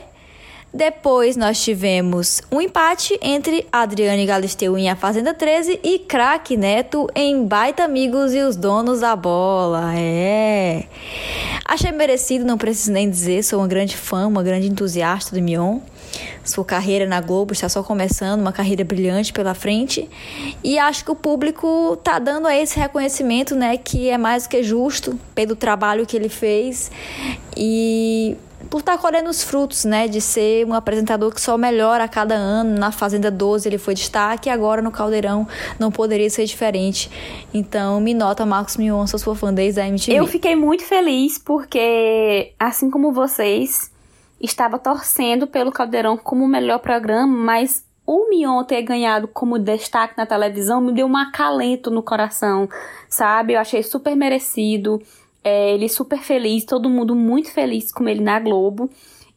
[0.72, 7.08] Depois nós tivemos um empate entre Adriane Galisteu em A Fazenda 13 e Craque Neto
[7.12, 9.92] em Baita Amigos e os Donos da Bola.
[9.96, 10.84] É.
[11.64, 15.80] Achei merecido, não preciso nem dizer, sou uma grande fã, uma grande entusiasta do Mion.
[16.44, 20.08] Sua carreira na Globo está só começando, uma carreira brilhante pela frente.
[20.62, 24.48] E acho que o público tá dando a esse reconhecimento, né, que é mais do
[24.50, 26.90] que justo pelo trabalho que ele fez
[27.56, 28.36] e
[28.70, 32.08] por estar tá colhendo os frutos, né, de ser um apresentador que só melhora a
[32.08, 32.78] cada ano.
[32.78, 35.46] Na Fazenda 12 ele foi destaque e agora no Caldeirão
[35.78, 37.10] não poderia ser diferente.
[37.52, 40.18] Então, me nota, Marcos Mion, sou sua fã desde a MTV.
[40.18, 43.90] Eu fiquei muito feliz porque, assim como vocês,
[44.40, 50.16] estava torcendo pelo Caldeirão como o melhor programa, mas o Mion ter ganhado como destaque
[50.16, 52.68] na televisão me deu um acalento no coração,
[53.08, 53.54] sabe?
[53.54, 55.02] Eu achei super merecido.
[55.42, 58.90] É, ele super feliz, todo mundo muito feliz com ele na Globo.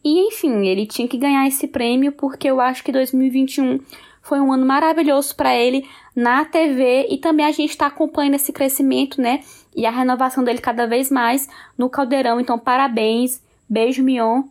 [0.03, 3.79] E enfim, ele tinha que ganhar esse prêmio porque eu acho que 2021
[4.21, 8.53] foi um ano maravilhoso para ele na TV e também a gente está acompanhando esse
[8.53, 9.41] crescimento, né?
[9.75, 12.39] E a renovação dele cada vez mais no Caldeirão.
[12.39, 14.43] Então, parabéns, beijo, Mion.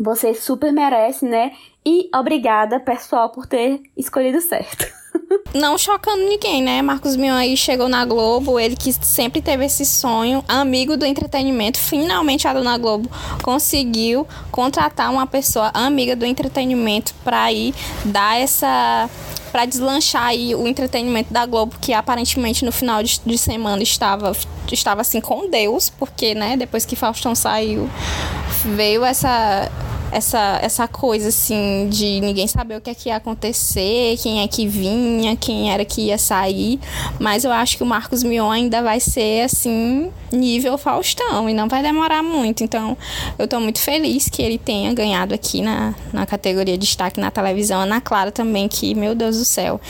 [0.00, 1.52] Você super merece, né?
[1.84, 4.86] E obrigada, pessoal, por ter escolhido certo.
[5.52, 6.80] Não chocando ninguém, né?
[6.80, 11.78] Marcos Mion aí chegou na Globo, ele que sempre teve esse sonho, amigo do entretenimento.
[11.78, 13.10] Finalmente a Dona Globo
[13.42, 19.10] conseguiu contratar uma pessoa amiga do entretenimento para ir dar essa
[19.50, 24.32] para deslanchar aí o entretenimento da Globo, que aparentemente no final de, de, semana estava,
[24.70, 27.88] estava assim com Deus, porque, né, depois que Faustão saiu,
[28.76, 29.70] veio essa
[30.12, 34.48] essa, essa coisa assim de ninguém saber o que é que ia acontecer, quem é
[34.48, 36.80] que vinha, quem era que ia sair.
[37.18, 41.68] Mas eu acho que o Marcos Mion ainda vai ser assim, nível Faustão, e não
[41.68, 42.64] vai demorar muito.
[42.64, 42.96] Então,
[43.38, 47.30] eu tô muito feliz que ele tenha ganhado aqui na, na categoria de destaque na
[47.30, 47.80] televisão.
[47.80, 49.80] Ana Clara também, que, meu Deus do céu.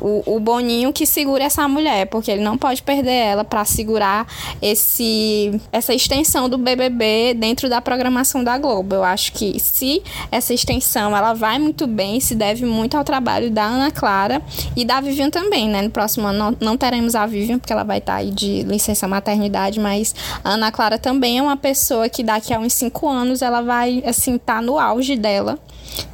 [0.00, 4.26] O, o Boninho que segura essa mulher, porque ele não pode perder ela para segurar
[4.62, 8.94] esse, essa extensão do BBB dentro da programação da Globo.
[8.94, 13.50] Eu acho que se essa extensão ela vai muito bem, se deve muito ao trabalho
[13.50, 14.42] da Ana Clara
[14.76, 15.82] e da Vivian também, né?
[15.82, 19.80] No próximo ano não, teremos a Vivian, porque ela vai estar aí de licença maternidade,
[19.80, 23.62] mas a Ana Clara também é uma pessoa que daqui a uns cinco anos ela
[23.62, 25.58] vai, assim, estar tá no auge dela.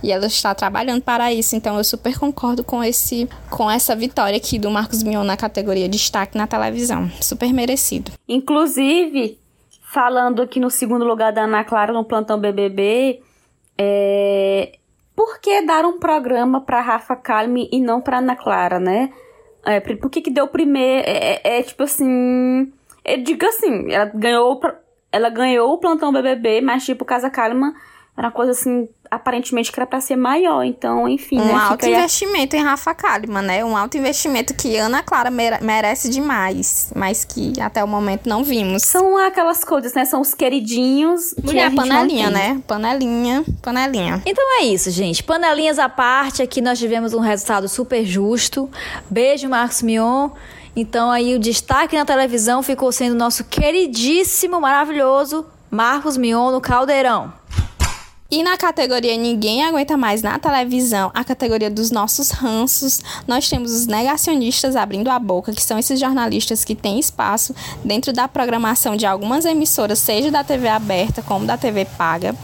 [0.02, 4.36] E ela está trabalhando para isso, então eu super concordo com esse com essa vitória
[4.36, 7.10] aqui do Marcos Mion na categoria destaque na televisão.
[7.20, 8.12] Super merecido.
[8.28, 9.38] Inclusive,
[9.90, 13.20] falando aqui no segundo lugar da Ana Clara no plantão BBB,
[13.82, 14.72] é...
[15.16, 19.10] por que dar um programa para Rafa Kalimann e não para Ana Clara, né?
[19.64, 21.08] É, por que que deu primeiro?
[21.08, 22.72] É, é, é tipo assim,
[23.04, 24.60] eu digo assim, ela ganhou,
[25.10, 27.74] ela ganhou o plantão BBB, mas tipo Casa Kalimann
[28.20, 30.62] era uma coisa assim, aparentemente que era pra ser maior.
[30.62, 31.40] Então, enfim.
[31.40, 32.58] Um né, alto investimento a...
[32.58, 33.64] em Rafa Kalimann, né?
[33.64, 36.92] Um alto investimento que Ana Clara merece demais.
[36.94, 38.82] Mas que até o momento não vimos.
[38.82, 40.04] São aquelas coisas, né?
[40.04, 41.34] São os queridinhos.
[41.42, 42.60] Mulher, a panelinha, né?
[42.66, 44.22] Panelinha, panelinha.
[44.26, 45.22] Então é isso, gente.
[45.22, 48.68] Panelinhas à parte, aqui nós tivemos um resultado super justo.
[49.08, 50.28] Beijo, Marcos Mion.
[50.76, 57.39] Então aí o destaque na televisão ficou sendo nosso queridíssimo, maravilhoso Marcos Mion no Caldeirão.
[58.30, 63.72] E na categoria Ninguém Aguenta Mais na televisão, a categoria dos nossos ranços, nós temos
[63.72, 67.52] os negacionistas abrindo a boca, que são esses jornalistas que têm espaço
[67.84, 72.36] dentro da programação de algumas emissoras, seja da TV aberta como da TV paga.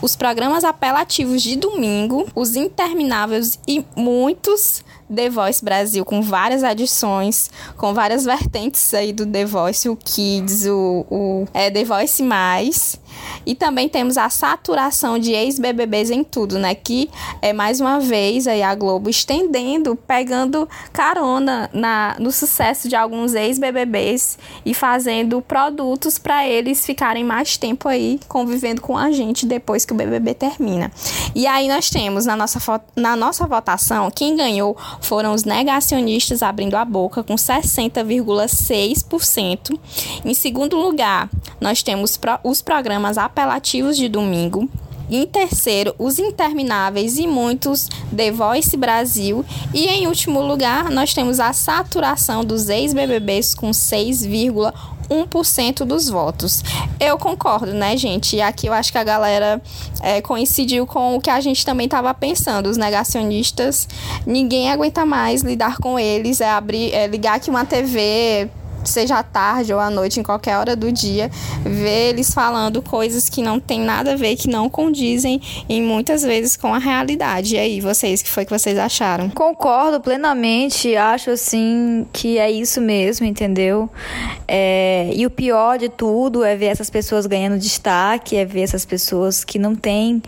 [0.00, 7.50] Os programas apelativos de domingo, os intermináveis e muitos The Voice Brasil com várias adições,
[7.76, 12.98] com várias vertentes aí do The Voice, o Kids, o, o é, The Voice Mais.
[13.46, 16.74] E também temos a saturação de ex-BBBs em tudo, né?
[16.74, 22.96] Que é mais uma vez aí a Globo estendendo, pegando carona na, no sucesso de
[22.96, 29.46] alguns ex-BBBs e fazendo produtos para eles ficarem mais tempo aí convivendo com a gente
[29.46, 30.90] depois que o BBB termina.
[31.34, 36.74] E aí nós temos na nossa, na nossa votação, quem ganhou foram os negacionistas abrindo
[36.74, 39.78] a boca com 60,6%.
[40.24, 41.30] Em segundo lugar,
[41.60, 44.68] nós temos os programas apelativos de domingo.
[45.10, 49.44] Em terceiro, os intermináveis e muitos The Voice Brasil.
[49.72, 54.72] E em último lugar, nós temos a saturação dos ex-BBBs com 6,1%.
[55.08, 56.62] 1% dos votos.
[56.98, 58.36] Eu concordo, né, gente?
[58.36, 59.60] E aqui eu acho que a galera
[60.00, 62.68] é, coincidiu com o que a gente também estava pensando.
[62.68, 63.88] Os negacionistas,
[64.26, 68.50] ninguém aguenta mais lidar com eles, é abrir, é ligar aqui uma TV
[68.90, 71.30] seja à tarde ou à noite, em qualquer hora do dia,
[71.64, 76.22] ver eles falando coisas que não tem nada a ver, que não condizem e muitas
[76.22, 77.54] vezes com a realidade.
[77.54, 79.30] E aí, vocês, que foi que vocês acharam?
[79.30, 83.88] Concordo plenamente, acho assim que é isso mesmo, entendeu?
[84.46, 88.84] É, e o pior de tudo é ver essas pessoas ganhando destaque, é ver essas
[88.84, 90.22] pessoas que não têm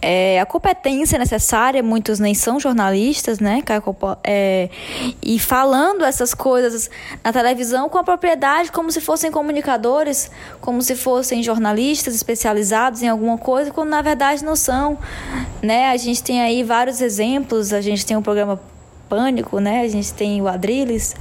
[0.00, 3.62] é, a competência necessária, muitos nem são jornalistas, né?
[4.24, 4.68] É,
[5.22, 6.90] e falando essas coisas
[7.22, 10.30] na televisão com a propriedade, como se fossem comunicadores,
[10.60, 14.98] como se fossem jornalistas especializados em alguma coisa, quando na verdade não são,
[15.62, 15.90] né?
[15.90, 18.60] A gente tem aí vários exemplos, a gente tem um programa
[19.08, 19.80] Pânico, né?
[19.80, 21.14] A gente tem o Adrilles,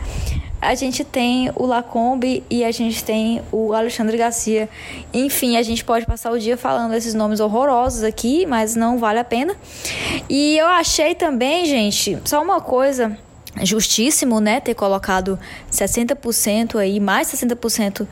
[0.61, 4.67] a gente tem o Lacombe e a gente tem o Alexandre Garcia.
[5.13, 9.19] Enfim, a gente pode passar o dia falando esses nomes horrorosos aqui, mas não vale
[9.19, 9.55] a pena.
[10.27, 13.17] E eu achei também, gente, só uma coisa
[13.63, 15.39] justíssimo, né, ter colocado
[15.71, 18.07] 60% aí, mais 60%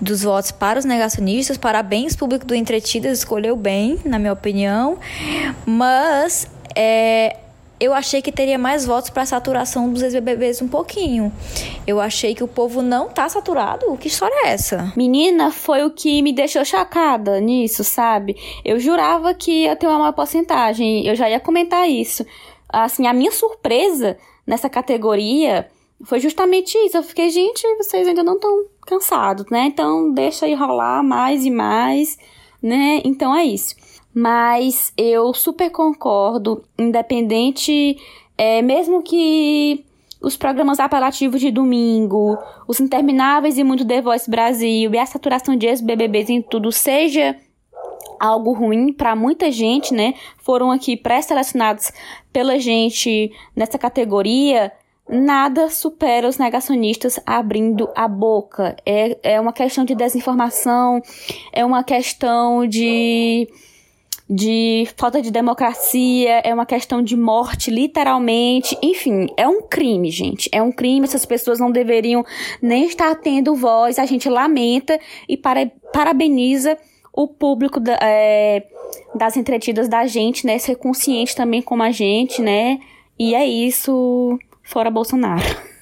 [0.00, 1.56] dos votos para os negacionistas.
[1.56, 4.98] Parabéns, público do Entretidas, escolheu bem, na minha opinião.
[5.64, 7.36] Mas é,
[7.78, 11.30] eu achei que teria mais votos para a saturação dos ex-BBBs um pouquinho.
[11.86, 13.96] Eu achei que o povo não tá saturado.
[13.98, 14.92] Que história é essa?
[14.96, 18.36] Menina, foi o que me deixou chocada nisso, sabe?
[18.64, 21.06] Eu jurava que ia ter uma maior porcentagem.
[21.06, 22.24] Eu já ia comentar isso.
[22.68, 25.68] Assim, a minha surpresa nessa categoria
[26.04, 26.96] foi justamente isso.
[26.96, 29.66] Eu fiquei, gente, vocês ainda não estão cansados, né?
[29.66, 32.16] Então deixa aí rolar mais e mais,
[32.62, 33.02] né?
[33.04, 33.85] Então é isso
[34.18, 37.98] mas eu super concordo, independente,
[38.38, 39.84] é, mesmo que
[40.22, 45.54] os programas apelativos de domingo, os intermináveis e muito The Voice Brasil e a saturação
[45.54, 47.36] de ex-BBBs em tudo seja
[48.18, 50.14] algo ruim para muita gente, né?
[50.38, 51.92] Foram aqui pré-selecionados
[52.32, 54.72] pela gente nessa categoria.
[55.06, 58.74] Nada supera os negacionistas abrindo a boca.
[58.86, 61.02] É, é uma questão de desinformação,
[61.52, 63.46] é uma questão de
[64.28, 68.76] de falta de democracia, é uma questão de morte, literalmente.
[68.82, 70.48] Enfim, é um crime, gente.
[70.52, 71.04] É um crime.
[71.04, 72.24] Essas pessoas não deveriam
[72.60, 73.98] nem estar tendo voz.
[73.98, 76.76] A gente lamenta e para, parabeniza
[77.12, 78.66] o público da, é,
[79.14, 80.58] das entretidas da gente, né?
[80.58, 82.80] Ser consciente também como a gente, né?
[83.18, 85.75] E é isso, fora Bolsonaro.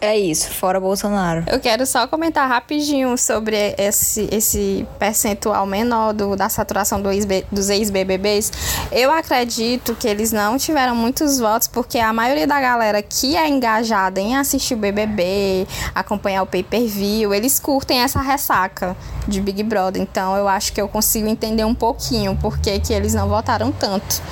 [0.00, 1.44] É isso, fora Bolsonaro.
[1.48, 7.26] Eu quero só comentar rapidinho sobre esse, esse percentual menor do, da saturação do ex,
[7.50, 8.52] dos ex-BBBs.
[8.92, 13.48] Eu acredito que eles não tiveram muitos votos, porque a maioria da galera que é
[13.48, 20.00] engajada em assistir o BBB, acompanhar o pay-per-view, eles curtem essa ressaca de Big Brother.
[20.00, 23.72] Então eu acho que eu consigo entender um pouquinho por que, que eles não votaram
[23.72, 24.22] tanto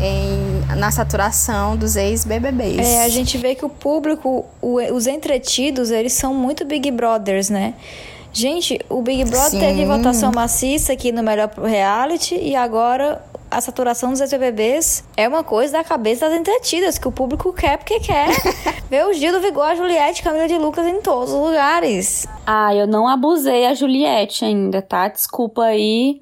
[0.00, 2.86] em, na saturação dos ex-BBBs.
[2.86, 7.50] É, a gente vê que o público, o, os entretidos, eles são muito Big Brothers,
[7.50, 7.74] né?
[8.32, 9.60] Gente, o Big Brother Sim.
[9.60, 15.44] teve votação maciça aqui no Melhor Reality e agora a saturação dos ex-BBBs é uma
[15.44, 18.26] coisa da cabeça das entretidas, que o público quer porque quer
[18.90, 22.26] ver o Gil do Vigor, a Juliette, Camila de Lucas em todos os lugares.
[22.44, 25.06] Ah, eu não abusei a Juliette ainda, tá?
[25.06, 26.20] Desculpa aí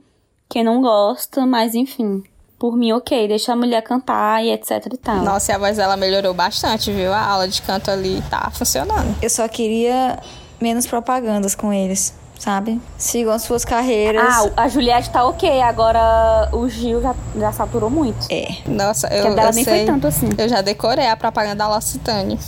[0.50, 2.22] quem não gosta, mas enfim
[2.62, 5.16] por mim, ok, deixa a mulher cantar e etc e tal.
[5.16, 7.12] Nossa, e a voz dela melhorou bastante, viu?
[7.12, 9.16] A aula de canto ali tá funcionando.
[9.20, 10.20] Eu só queria
[10.60, 12.14] menos propagandas com eles.
[12.38, 12.80] Sabe?
[12.96, 14.22] Sigam as suas carreiras.
[14.24, 18.28] Ah, a Juliette tá ok, agora o Gil já, já saturou muito.
[18.30, 18.46] É.
[18.64, 20.28] Nossa, eu, que dela eu nem sei, foi tanto assim.
[20.38, 22.38] Eu já decorei a propaganda da Locitane.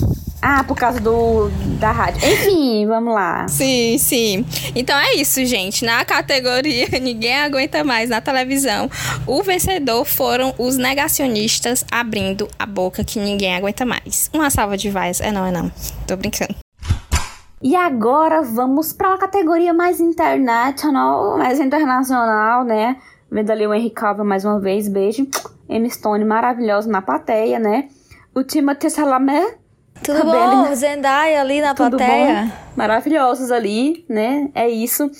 [0.46, 1.48] Ah, por causa do
[1.80, 2.20] da rádio.
[2.22, 3.48] Enfim, vamos lá.
[3.48, 4.44] Sim, sim.
[4.76, 5.87] Então é isso, gente.
[5.87, 8.90] Na categoria Ninguém Aguenta Mais na televisão,
[9.26, 14.30] o vencedor foram os negacionistas abrindo a boca que ninguém aguenta mais.
[14.35, 15.18] Uma salva de vaias.
[15.22, 15.72] É não, é não.
[16.07, 16.54] Tô brincando.
[17.62, 22.98] E agora vamos para uma categoria mais international, mais internacional, né?
[23.30, 25.26] Vendo ali o Henrique Calva mais uma vez, beijo.
[25.70, 27.88] Emma Stone maravilhosa na plateia, né?
[28.35, 29.63] O Timothée Chalamet
[30.02, 32.44] tudo tá bom, bem, Zendaya ali na Tudo plateia.
[32.44, 32.50] Bom?
[32.76, 34.50] Maravilhosos ali, né?
[34.54, 35.11] É isso.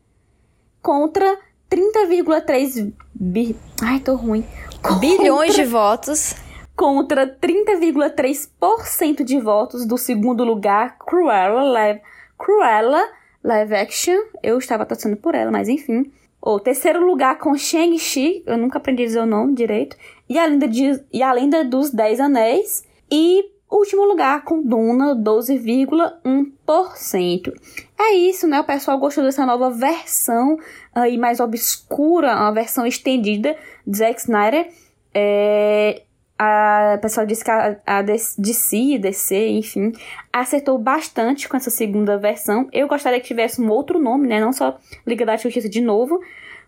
[0.88, 1.36] contra
[1.70, 3.54] 30,3 bi...
[3.82, 4.42] Ai, tô ruim.
[4.82, 4.98] Contra...
[4.98, 6.34] Bilhões de votos.
[6.74, 12.00] Contra 30,3% de votos do segundo lugar, Cruella Live,
[12.38, 13.06] Cruella
[13.44, 14.18] Live Action.
[14.42, 16.10] Eu estava torcendo por ela, mas enfim.
[16.40, 19.94] O terceiro lugar com Shang-Chi, eu nunca aprendi a dizer o nome direito.
[20.26, 22.82] E a Lenda, de, e a Lenda dos Dez Anéis.
[23.10, 27.52] E Último lugar com Duna, 12,1%.
[27.98, 28.60] É isso, né?
[28.60, 30.58] O pessoal gostou dessa nova versão
[30.94, 33.54] aí mais obscura, uma versão estendida
[33.86, 34.70] de Zack Snyder.
[35.14, 36.02] É,
[36.38, 39.92] a, pessoal disse que a, a DC, DC, enfim,
[40.32, 42.68] acertou bastante com essa segunda versão.
[42.72, 44.40] Eu gostaria que tivesse um outro nome, né?
[44.40, 46.20] Não só Liga da Justiça de novo.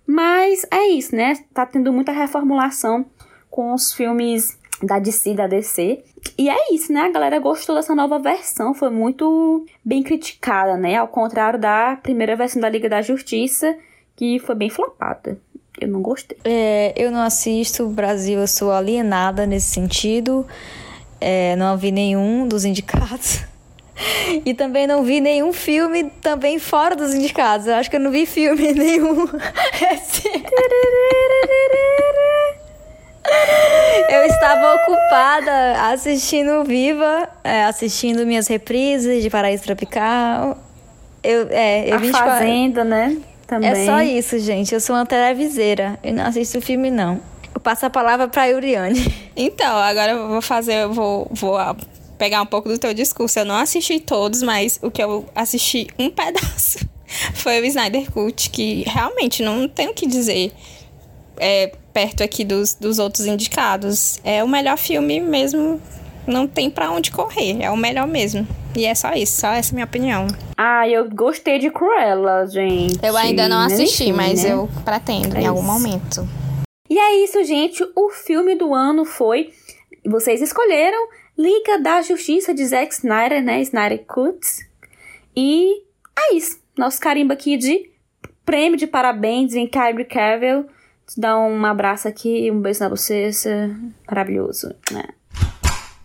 [0.06, 1.34] Mas é isso, né?
[1.54, 3.06] Tá tendo muita reformulação
[3.48, 6.02] com os filmes da DC, da DC.
[6.38, 7.02] E é isso, né?
[7.02, 10.96] A galera gostou dessa nova versão, foi muito bem criticada, né?
[10.96, 13.76] Ao contrário da primeira versão da Liga da Justiça,
[14.16, 15.38] que foi bem flopada.
[15.80, 16.36] Eu não gostei.
[16.44, 20.46] É, eu não assisto o Brasil, eu sou alienada nesse sentido.
[21.20, 23.44] É, não vi nenhum dos indicados.
[24.46, 27.66] E também não vi nenhum filme também fora dos indicados.
[27.66, 29.26] Eu acho que eu não vi filme nenhum.
[34.08, 40.58] Eu estava ocupada assistindo Viva, é, assistindo minhas reprises de Paraíso Tropical.
[41.22, 43.16] Eu, é, eu A Fazenda, né?
[43.46, 43.70] Também.
[43.70, 44.72] É só isso, gente.
[44.72, 45.98] Eu sou uma televiseira.
[46.02, 47.20] Eu não assisto filme, não.
[47.54, 49.00] Eu passo a palavra para a Yuriane.
[49.42, 51.56] Então, agora eu vou fazer, eu vou, vou
[52.18, 53.38] pegar um pouco do teu discurso.
[53.38, 56.86] Eu não assisti todos, mas o que eu assisti um pedaço
[57.34, 60.52] foi o Snyder Cut, que realmente não tenho o que dizer.
[61.38, 64.20] É, perto aqui dos, dos outros indicados.
[64.24, 65.80] É o melhor filme mesmo,
[66.26, 68.46] não tem para onde correr, é o melhor mesmo.
[68.76, 70.26] E é só isso, só essa é a minha opinião.
[70.56, 72.98] Ah, eu gostei de Cruella, gente.
[73.02, 74.52] Eu ainda não assisti, mas né?
[74.52, 76.26] eu pretendo é em algum momento.
[76.88, 77.84] E é isso, gente.
[77.96, 79.52] O filme do ano foi.
[80.04, 83.60] Vocês escolheram Liga da Justiça de Zack Snyder, né?
[83.62, 84.58] Snyder Cuts.
[85.36, 85.82] E
[86.18, 86.60] é isso.
[86.76, 87.90] Nosso carimbo aqui de
[88.44, 90.66] prêmio de parabéns em Kyrie Cavill
[91.10, 93.74] te dar um abraço aqui, um beijo na bochecha.
[94.08, 95.04] Maravilhoso, né?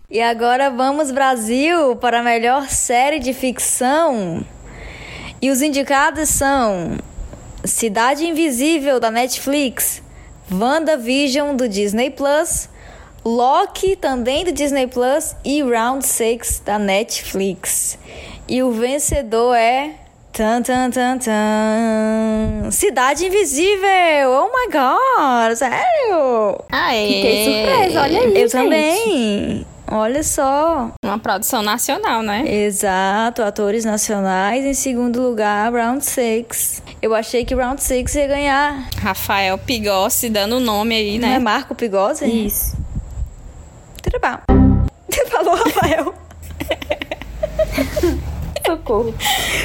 [0.10, 4.44] E agora vamos, Brasil, para a melhor série de ficção.
[5.40, 6.98] E os indicados são
[7.64, 10.02] Cidade Invisível da Netflix,
[10.52, 12.68] WandaVision do Disney Plus,
[13.24, 18.00] Loki também do Disney Plus e Round 6 da Netflix.
[18.48, 20.05] E o vencedor é
[20.36, 22.70] Tan, tan, tan, tan.
[22.70, 24.32] Cidade Invisível!
[24.32, 25.56] Oh my god!
[25.56, 26.62] Sério?
[26.70, 27.08] Aê.
[27.08, 28.28] Fiquei surpresa, olha aí.
[28.28, 28.52] Eu gente.
[28.52, 29.66] também.
[29.90, 30.92] Olha só.
[31.02, 32.44] Uma produção nacional, né?
[32.54, 34.66] Exato, atores nacionais.
[34.66, 36.84] Em segundo lugar, Round 6.
[37.02, 38.90] Eu achei que Round 6 ia ganhar.
[39.02, 41.40] Rafael Pigossi dando o nome aí, Não é né?
[41.40, 42.26] Marco Pigose?
[42.26, 42.76] Isso.
[44.04, 44.86] Tudo bom.
[45.10, 46.14] Você falou, Rafael?
[48.66, 49.14] Socorro.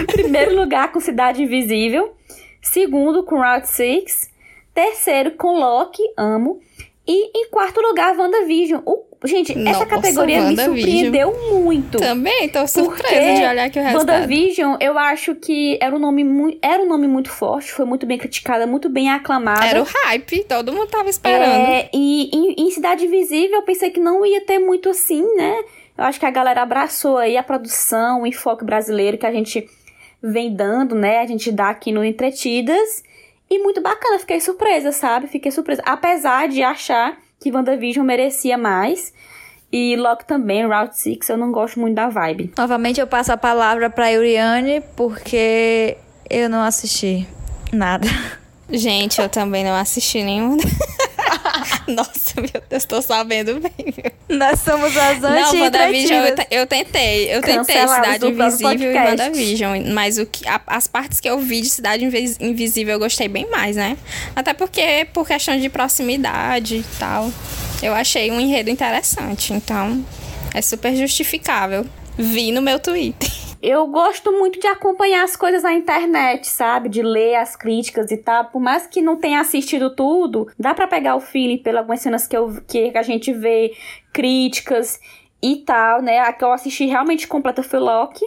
[0.06, 2.14] Primeiro lugar com Cidade Invisível.
[2.62, 4.30] Segundo com Route 6.
[4.74, 6.60] Terceiro com Loki, amo.
[7.06, 8.82] E em quarto lugar, WandaVision.
[8.86, 11.98] O, gente, essa Nossa, categoria me surpreendeu muito.
[11.98, 14.20] Também tô surpresa de olhar aqui o resultado.
[14.20, 18.06] WandaVision, eu acho que era um nome muito, era um nome muito forte, foi muito
[18.06, 19.66] bem criticada, muito bem aclamada.
[19.66, 21.72] Era o hype, todo mundo tava esperando.
[21.72, 25.64] É, e em, em Cidade Invisível eu pensei que não ia ter muito assim, né?
[26.00, 29.68] Eu acho que a galera abraçou aí a produção, o enfoque brasileiro que a gente
[30.22, 31.18] vem dando, né?
[31.18, 33.04] A gente dá aqui no Entretidas.
[33.50, 35.26] E muito bacana, fiquei surpresa, sabe?
[35.26, 35.82] Fiquei surpresa.
[35.84, 39.12] Apesar de achar que WandaVision merecia mais.
[39.70, 42.50] E Loki também, Route 6, eu não gosto muito da vibe.
[42.56, 45.98] Novamente eu passo a palavra pra Euriane, porque
[46.30, 47.28] eu não assisti
[47.70, 48.08] nada.
[48.70, 50.56] Gente, eu também não assisti nenhum.
[51.94, 54.38] Nossa, meu Deus, tô sabendo bem, viu?
[54.38, 57.34] Nós somos as Não, WandaVision, eu, eu tentei.
[57.34, 58.94] Eu tentei Cidade Invisível e.
[58.96, 59.92] WandaVision.
[59.92, 63.28] Mas o que, a- as partes que eu vi de Cidade Invis- Invisível eu gostei
[63.28, 63.96] bem mais, né?
[64.36, 67.30] Até porque, por questão de proximidade e tal,
[67.82, 69.52] eu achei um enredo interessante.
[69.52, 70.04] Então,
[70.54, 71.84] é super justificável.
[72.16, 73.28] Vi no meu Twitter.
[73.62, 76.88] Eu gosto muito de acompanhar as coisas na internet, sabe?
[76.88, 78.46] De ler as críticas e tal.
[78.46, 82.26] Por mais que não tenha assistido tudo, dá pra pegar o feeling pelas algumas cenas
[82.26, 83.74] que, eu, que a gente vê,
[84.12, 84.98] críticas
[85.42, 86.20] e tal, né?
[86.20, 88.24] A que eu assisti realmente completa foi Loki.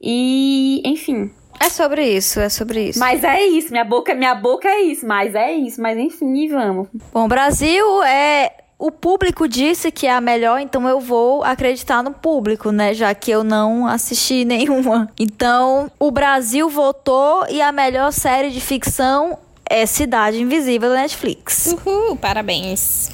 [0.00, 1.30] E, enfim.
[1.60, 2.98] É sobre isso, é sobre isso.
[2.98, 6.88] Mas é isso, minha boca, minha boca é isso, mas é isso, mas enfim, vamos.
[7.12, 8.61] Bom, Brasil é.
[8.82, 12.92] O público disse que é a melhor, então eu vou acreditar no público, né?
[12.92, 15.08] Já que eu não assisti nenhuma.
[15.16, 19.38] Então, o Brasil votou e a melhor série de ficção
[19.70, 21.76] é Cidade Invisível da Netflix.
[21.86, 23.08] Uhul, parabéns.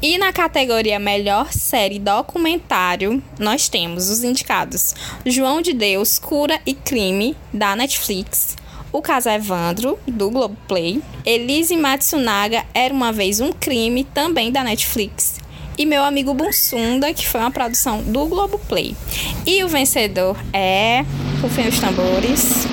[0.00, 4.94] E na categoria Melhor Série Documentário, nós temos os indicados
[5.26, 8.56] João de Deus, Cura e Crime, da Netflix.
[8.92, 11.02] O caso Evandro, do Globoplay.
[11.24, 15.38] Elise Matsunaga, Era Uma Vez Um Crime, também da Netflix.
[15.76, 18.96] E Meu Amigo Bunsunda, que foi uma produção do Globoplay.
[19.44, 21.04] E o vencedor é...
[21.42, 22.66] Rufem os tambores...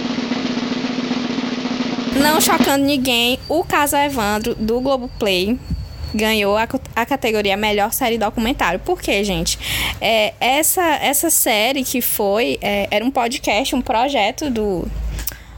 [2.15, 5.59] Não chocando ninguém, o caso Evandro, do Globoplay,
[6.13, 8.79] ganhou a, a categoria Melhor Série Documentário.
[8.79, 9.57] Por quê, gente?
[9.99, 12.59] É, essa, essa série que foi...
[12.61, 14.87] é, era um podcast, um projeto do,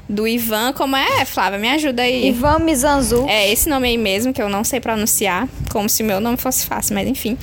[0.07, 0.73] do Ivan.
[0.73, 1.59] Como é, Flávia?
[1.59, 2.27] Me ajuda aí.
[2.29, 3.25] Ivan Mizanzu.
[3.27, 6.65] É esse nome aí mesmo, que eu não sei pronunciar, como se meu nome fosse
[6.65, 7.37] fácil, mas enfim.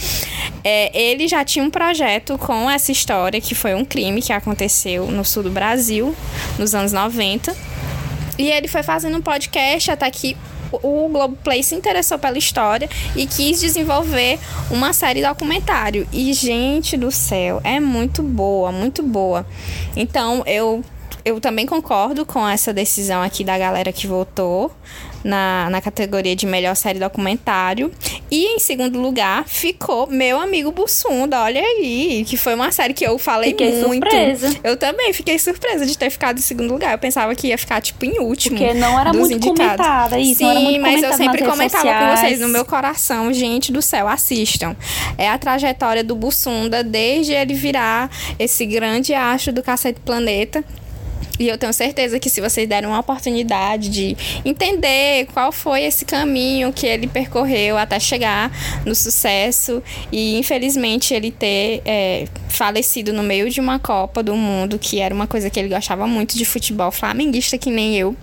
[0.65, 5.07] É, ele já tinha um projeto com essa história, que foi um crime que aconteceu
[5.07, 6.15] no sul do Brasil,
[6.59, 7.55] nos anos 90.
[8.39, 10.37] E ele foi fazendo um podcast até que
[10.83, 14.39] o Globoplay se interessou pela história e quis desenvolver
[14.71, 16.07] uma série documentário.
[16.13, 19.47] E, gente do céu, é muito boa, muito boa.
[19.95, 20.83] Então, eu,
[21.25, 24.73] eu também concordo com essa decisão aqui da galera que votou
[25.25, 27.93] na, na categoria de melhor série documentário.
[28.31, 33.07] E em segundo lugar ficou Meu Amigo Bussunda, olha aí, que foi uma série que
[33.07, 34.09] eu falei Fiquei muito.
[34.09, 34.57] surpresa.
[34.65, 36.93] Eu também fiquei surpresa de ter ficado em segundo lugar.
[36.93, 38.59] Eu pensava que ia ficar, tipo, em último.
[38.59, 39.59] Porque não era muito indicados.
[39.59, 42.21] comentada, isso, Sim, não era muito mas eu sempre comentava com sociais.
[42.21, 44.75] vocês no meu coração, gente do céu, assistam.
[45.17, 50.65] É a trajetória do Bussunda desde ele virar esse grande acho do Cacete Planeta.
[51.39, 56.05] E eu tenho certeza que se vocês derem uma oportunidade de entender qual foi esse
[56.05, 58.51] caminho que ele percorreu até chegar
[58.85, 64.79] no sucesso e infelizmente ele ter é, falecido no meio de uma Copa do Mundo,
[64.79, 68.17] que era uma coisa que ele gostava muito de futebol, flamenguista que nem eu.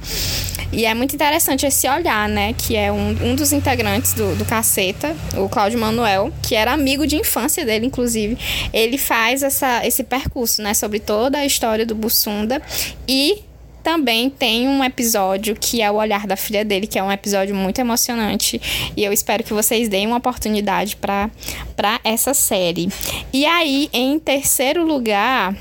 [0.72, 2.54] E é muito interessante esse olhar, né?
[2.54, 7.08] Que é um, um dos integrantes do, do Caceta, o Cláudio Manuel, que era amigo
[7.08, 8.38] de infância dele, inclusive.
[8.72, 10.74] Ele faz essa, esse percurso, né?
[10.76, 12.62] Sobre toda a história do Bussunda.
[13.08, 13.49] E
[13.84, 17.56] também tem um episódio que é o olhar da filha dele, que é um episódio
[17.56, 18.62] muito emocionante.
[18.96, 21.30] E eu espero que vocês deem uma oportunidade para
[22.04, 22.90] essa série.
[23.32, 25.56] E aí, em terceiro lugar,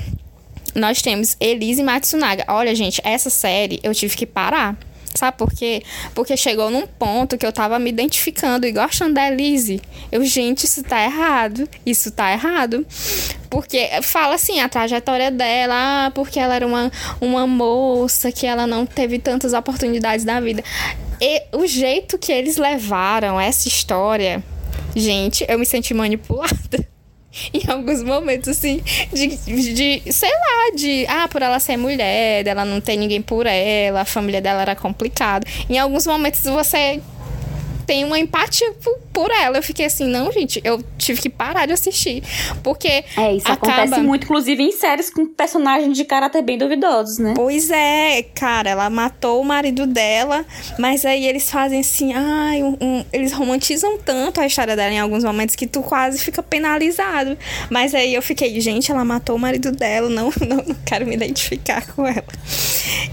[0.75, 2.45] nós temos Elise Matsunaga.
[2.47, 4.77] Olha, gente, essa série eu tive que parar.
[5.19, 5.83] Sabe por quê?
[6.15, 9.81] Porque chegou num ponto que eu tava me identificando e gostando da Elise.
[10.09, 11.67] Eu, gente, isso tá errado.
[11.85, 12.87] Isso tá errado.
[13.49, 16.89] Porque fala assim, a trajetória dela, ah, porque ela era uma,
[17.19, 20.63] uma moça que ela não teve tantas oportunidades na vida.
[21.19, 24.41] E o jeito que eles levaram essa história,
[24.95, 26.88] gente, eu me senti manipulada.
[27.53, 28.81] em alguns momentos, assim,
[29.13, 29.27] de,
[29.73, 34.01] de, sei lá, de, ah, por ela ser mulher, dela não ter ninguém por ela,
[34.01, 35.45] a família dela era complicada.
[35.69, 37.01] Em alguns momentos você
[37.89, 39.57] tem uma empatia por, por, ela.
[39.57, 42.21] Eu fiquei assim, não, gente, eu tive que parar de assistir.
[42.61, 43.03] Porque.
[43.17, 43.81] É, isso acaba...
[43.81, 47.33] acontece muito, inclusive, em séries com personagens de caráter bem duvidosos, né?
[47.35, 50.45] Pois é, cara, ela matou o marido dela,
[50.77, 54.99] mas aí eles fazem assim, ai, um, um, eles romantizam tanto a história dela em
[54.99, 57.35] alguns momentos que tu quase fica penalizado.
[57.71, 61.15] Mas aí eu fiquei, gente, ela matou o marido dela, não, não, não quero me
[61.15, 62.23] identificar com ela.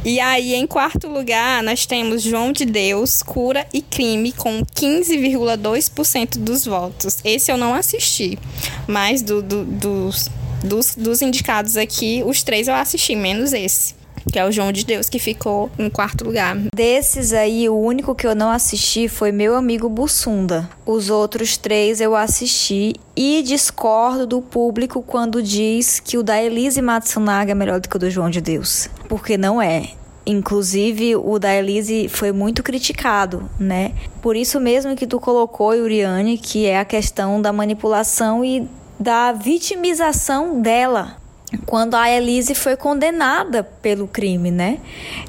[0.04, 6.38] E aí, em quarto lugar, nós temos João de Deus, Cura e Crime, com 15,2%
[6.38, 7.18] dos votos.
[7.24, 8.38] Esse eu não assisti,
[8.86, 10.28] mas do, do, dos,
[10.62, 13.94] dos, dos indicados aqui, os três eu assisti, menos esse
[14.30, 16.56] que é o João de Deus, que ficou em quarto lugar.
[16.74, 20.68] Desses aí, o único que eu não assisti foi meu amigo Bussunda.
[20.84, 26.82] Os outros três eu assisti e discordo do público quando diz que o da Elise
[26.82, 28.88] Matsunaga é melhor do que o do João de Deus.
[29.08, 29.90] Porque não é.
[30.26, 33.92] Inclusive, o da Elise foi muito criticado, né?
[34.20, 38.68] Por isso mesmo que tu colocou, Yuriane, que é a questão da manipulação e
[38.98, 41.16] da vitimização dela.
[41.64, 44.80] Quando a Elise foi condenada pelo crime, né?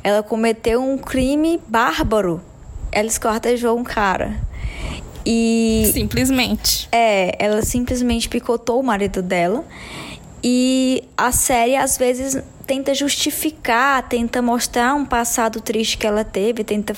[0.04, 2.42] Ela cometeu um crime bárbaro.
[2.92, 4.36] Ela escortejou um cara.
[5.24, 5.92] E.
[5.94, 6.90] Simplesmente.
[6.92, 9.64] É, ela simplesmente picotou o marido dela.
[10.44, 16.66] E a série, às vezes, tenta justificar, tenta mostrar um passado triste que ela teve,
[16.66, 16.94] tenta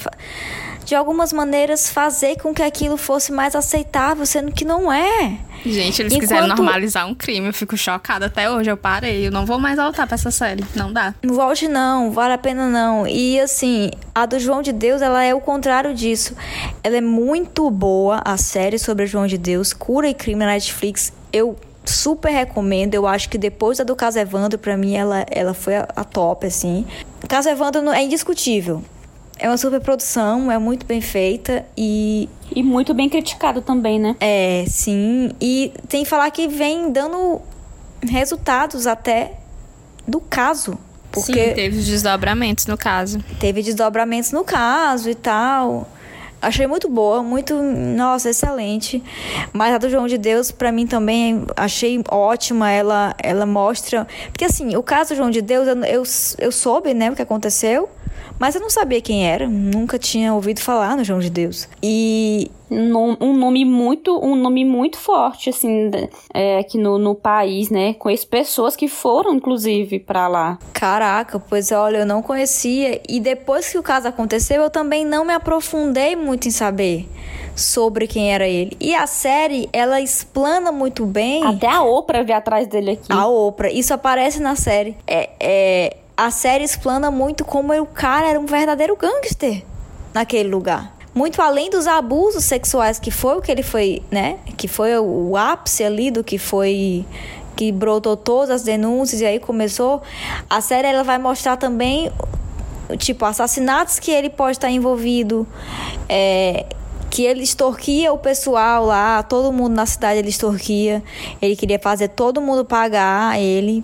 [0.84, 5.38] de algumas maneiras fazer com que aquilo fosse mais aceitável, sendo que não é.
[5.64, 6.20] Gente, eles Enquanto...
[6.22, 9.78] quiseram normalizar um crime, eu fico chocada até hoje, eu parei, eu não vou mais
[9.78, 11.14] voltar para essa série, não dá.
[11.22, 13.06] Não volte não, vale a pena não.
[13.06, 16.36] E assim, a do João de Deus, ela é o contrário disso.
[16.84, 20.48] Ela é muito boa, a série sobre o João de Deus, Cura e Crime na
[20.48, 21.14] Netflix.
[21.32, 21.56] Eu
[21.90, 22.94] super recomendo.
[22.94, 26.04] Eu acho que depois da do Caso Evandro, pra mim, ela, ela foi a, a
[26.04, 26.86] top, assim.
[27.24, 28.84] O Caso Evandro é indiscutível.
[29.38, 32.28] É uma super produção, é muito bem feita e.
[32.54, 34.16] E muito bem criticado também, né?
[34.20, 35.32] É, sim.
[35.40, 37.42] E tem que falar que vem dando
[38.02, 39.34] resultados até
[40.08, 40.78] do caso.
[41.12, 43.24] Porque Sim, teve desdobramentos no caso.
[43.40, 45.90] Teve desdobramentos no caso e tal.
[46.42, 49.04] Achei muito boa, muito, nossa, excelente.
[49.52, 52.72] Mas a do João de Deus, para mim também, achei ótima.
[52.72, 54.08] Ela, ela mostra.
[54.32, 56.04] Porque assim, o caso do João de Deus, eu, eu,
[56.38, 57.90] eu soube, né, o que aconteceu.
[58.38, 61.68] Mas eu não sabia quem era, nunca tinha ouvido falar no João de Deus.
[61.84, 65.90] E um nome muito um nome muito forte assim
[66.34, 71.72] é, aqui no, no país né conheço pessoas que foram inclusive para lá caraca pois
[71.72, 76.16] olha eu não conhecia e depois que o caso aconteceu eu também não me aprofundei
[76.16, 77.08] muito em saber
[77.56, 78.76] sobre quem era ele.
[78.80, 81.46] E a série, ela explana muito bem.
[81.46, 83.12] Até a Oprah vê atrás dele aqui.
[83.12, 83.70] A Oprah.
[83.70, 84.96] Isso aparece na série.
[85.06, 89.64] É, é, a série explana muito como o cara era um verdadeiro gangster
[90.14, 90.99] naquele lugar.
[91.20, 94.40] Muito além dos abusos sexuais que foi o que ele foi, né?
[94.56, 97.06] Que foi o ápice ali do que foi
[97.58, 100.02] que brotou todas as denúncias e aí começou.
[100.50, 102.10] A série ela vai mostrar também
[102.98, 105.46] tipo assassinatos que ele pode estar envolvido,
[106.08, 106.66] é,
[107.10, 111.04] que ele extorquia o pessoal lá, todo mundo na cidade ele extorquia.
[111.42, 113.84] Ele queria fazer todo mundo pagar ele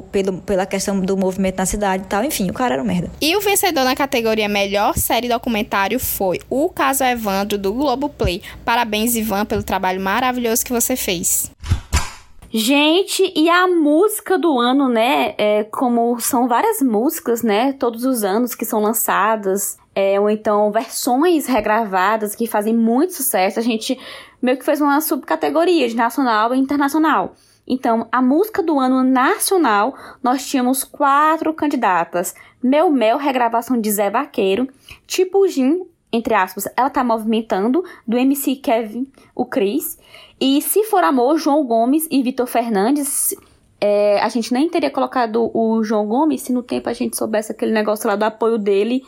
[0.00, 2.24] pelo, pela questão do movimento na cidade e tal.
[2.24, 3.10] Enfim, o cara era um merda.
[3.20, 8.40] E o vencedor na categoria Melhor Série Documentário foi O Caso Evandro, do Globoplay.
[8.64, 11.50] Parabéns, Ivan, pelo trabalho maravilhoso que você fez.
[12.54, 15.34] Gente, e a música do ano, né?
[15.38, 17.72] É, como são várias músicas, né?
[17.72, 23.58] Todos os anos que são lançadas, é, ou então versões regravadas que fazem muito sucesso.
[23.58, 23.98] A gente
[24.40, 27.34] meio que fez uma subcategoria de nacional e internacional.
[27.72, 32.34] Então, a música do ano nacional, nós tínhamos quatro candidatas.
[32.62, 34.68] Meu Mel, regravação de Zé Vaqueiro.
[35.06, 35.80] Tipo Gin,
[36.12, 39.98] entre aspas, ela tá movimentando, do MC Kevin, o Cris.
[40.38, 43.34] E Se For Amor, João Gomes e Vitor Fernandes.
[43.80, 47.52] É, a gente nem teria colocado o João Gomes se no tempo a gente soubesse
[47.52, 49.02] aquele negócio lá do apoio dele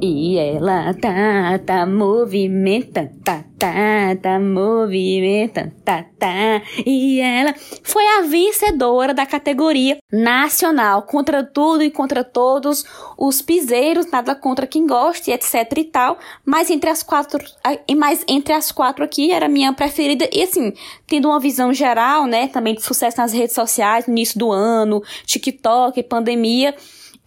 [0.00, 6.62] E ela tá, tá movimentando, tá, tá, tá movimentando, tá, tá.
[6.86, 12.84] E ela foi a vencedora da categoria nacional, contra tudo e contra todos,
[13.18, 16.18] os piseiros, nada contra quem gosta, etc e tal.
[16.44, 17.44] Mas entre as quatro,
[17.96, 20.28] mas entre as quatro aqui era minha preferida.
[20.32, 20.72] E assim,
[21.06, 25.02] tendo uma visão geral, né, também de sucesso nas redes sociais, no início do ano,
[25.26, 26.74] TikTok, pandemia,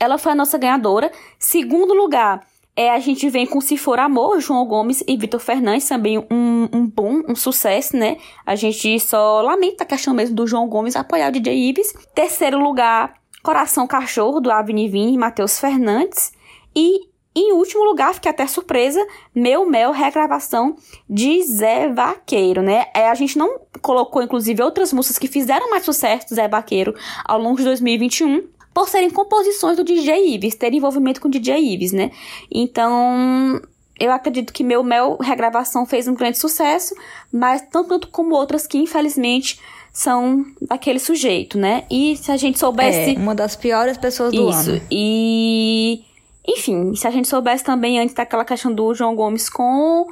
[0.02, 1.12] ela foi a nossa ganhadora.
[1.38, 2.44] Segundo lugar,
[2.76, 6.68] é, a gente vem com Se For Amor, João Gomes e Vitor Fernandes, também um,
[6.74, 8.18] um bom, um sucesso, né?
[8.44, 11.94] A gente só lamenta a questão mesmo do João Gomes apoiar o DJ Ives.
[12.16, 16.32] Terceiro lugar, Coração Cachorro, do Avni Vini e Matheus Fernandes.
[16.76, 20.76] E em último lugar, fiquei até surpresa, Meu Mel, regravação
[21.08, 22.88] de Zé Vaqueiro, né?
[22.94, 26.96] É, a gente não colocou, inclusive, outras músicas que fizeram mais sucesso do Zé Vaqueiro
[27.24, 31.74] ao longo de 2021, por serem composições do DJ Ives, ter envolvimento com o DJ
[31.74, 32.12] Ives, né?
[32.50, 33.62] Então,
[34.00, 36.96] eu acredito que Meu Mel, regravação, fez um grande sucesso,
[37.32, 39.60] mas tanto, tanto como outras que, infelizmente,
[39.94, 41.84] são daquele sujeito, né?
[41.92, 43.16] E se a gente soubesse...
[43.16, 44.78] É, uma das piores pessoas do Isso, ano.
[44.78, 46.04] Isso, e...
[46.48, 50.08] Enfim, se a gente soubesse também antes daquela questão do João Gomes com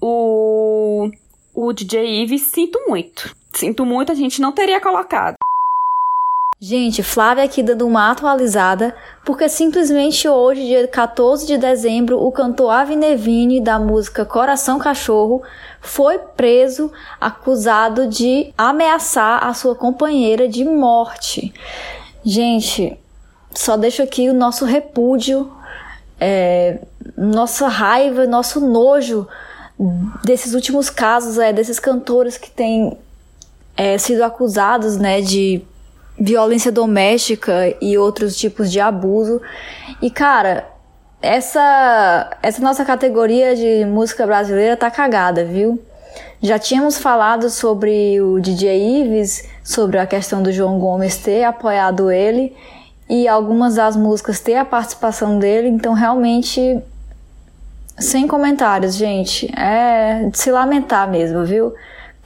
[0.00, 1.10] o,
[1.52, 3.34] o DJ Ives, sinto muito.
[3.52, 5.36] Sinto muito, a gente não teria colocado.
[6.58, 8.96] Gente, Flávia aqui dando uma atualizada,
[9.26, 15.42] porque simplesmente hoje, dia 14 de dezembro, o cantor Avinevini da música Coração Cachorro
[15.82, 16.90] foi preso
[17.20, 21.52] acusado de ameaçar a sua companheira de morte.
[22.24, 22.98] Gente,
[23.52, 25.52] só deixo aqui o nosso repúdio,
[26.18, 26.80] é,
[27.18, 29.28] nossa raiva, nosso nojo
[30.24, 32.96] desses últimos casos, é, desses cantores que têm
[33.76, 35.62] é, sido acusados né, de
[36.18, 39.40] violência doméstica e outros tipos de abuso.
[40.00, 40.66] E cara,
[41.20, 45.80] essa essa nossa categoria de música brasileira tá cagada, viu?
[46.40, 52.10] Já tínhamos falado sobre o DJ Ives, sobre a questão do João Gomes ter apoiado
[52.10, 52.54] ele
[53.08, 56.80] e algumas das músicas ter a participação dele, então realmente
[57.98, 59.50] sem comentários, gente.
[59.58, 61.74] É de se lamentar mesmo, viu?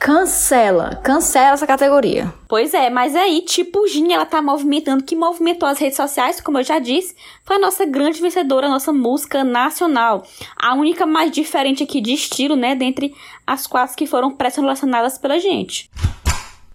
[0.03, 2.33] Cancela, cancela essa categoria.
[2.47, 6.57] Pois é, mas aí, tipo, Ginha, ela tá movimentando, que movimentou as redes sociais, como
[6.57, 10.23] eu já disse, foi a nossa grande vencedora, a nossa música nacional.
[10.59, 13.13] A única mais diferente aqui de estilo, né, dentre
[13.45, 15.91] as quatro que foram pré-selecionadas pela gente.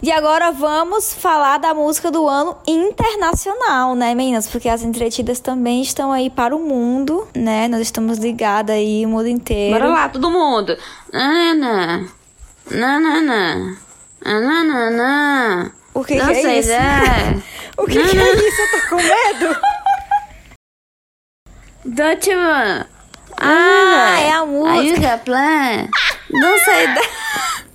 [0.00, 4.46] E agora vamos falar da música do ano internacional, né, meninas?
[4.46, 7.66] Porque as entretidas também estão aí para o mundo, né?
[7.66, 9.80] Nós estamos ligadas aí o mundo inteiro.
[9.80, 10.78] Bora lá, todo mundo.
[11.12, 12.06] Ana.
[12.70, 13.78] Nanana.
[14.24, 15.72] Nanana.
[15.94, 16.70] O que, que é isso?
[17.78, 18.62] o que, que é isso?
[18.62, 19.56] Eu tô com medo.
[21.86, 22.86] Dutchman.
[23.38, 25.18] Ah, é a música.
[25.24, 25.88] Plan.
[26.30, 26.86] Não sei.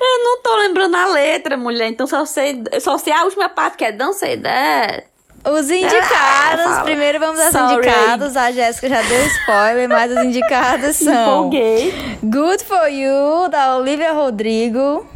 [0.00, 1.88] Eu não tô lembrando a letra, mulher.
[1.88, 5.09] Então só sei, só sei a última parte que é Don't Say That.
[5.42, 7.74] Os indicados, ah, primeiro vamos aos Sorry.
[7.76, 8.36] indicados.
[8.36, 12.18] A Jéssica já deu spoiler, mas os indicados são Empolguei.
[12.22, 15.06] Good For You, da Olivia Rodrigo.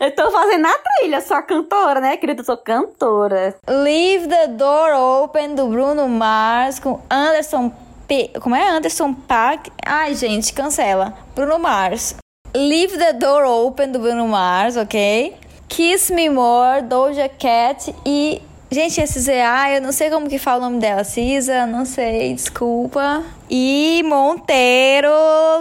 [0.00, 2.40] Eu tô fazendo a trilha, sou a cantora, né, querida?
[2.40, 3.54] Eu sou cantora.
[3.68, 7.72] Leave the Door Open, do Bruno Mars, com Anderson
[8.06, 8.30] P...
[8.40, 8.68] Como é?
[8.68, 9.70] Anderson Paak.
[9.84, 11.14] Ai, gente, cancela.
[11.34, 12.16] Bruno Mars.
[12.54, 15.36] Leave the Door Open do Bruno Mars, ok?
[15.68, 18.40] Kiss Me More, Doja Cat e.
[18.70, 21.02] Gente, esse ZA, eu não sei como que fala o nome dela.
[21.02, 23.22] Cisa, não sei, desculpa.
[23.48, 25.08] E Monteiro,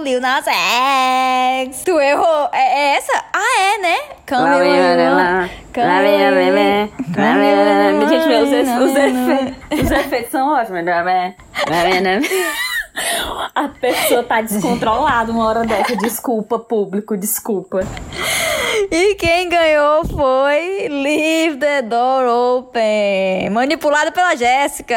[0.03, 1.83] Lil Nas X.
[1.85, 2.49] Tu errou.
[2.51, 3.23] É, é essa?
[3.33, 3.97] Ah, é, né?
[7.13, 8.07] Camila.
[8.09, 8.49] Gente, os,
[8.83, 10.83] os, efeitos, os efeitos são ótimos.
[13.53, 15.95] A pessoa tá descontrolada uma hora dessa.
[15.97, 17.81] Desculpa, público, desculpa.
[18.91, 22.27] E quem ganhou foi Leave the Door
[22.57, 24.95] Open, manipulada pela Jéssica.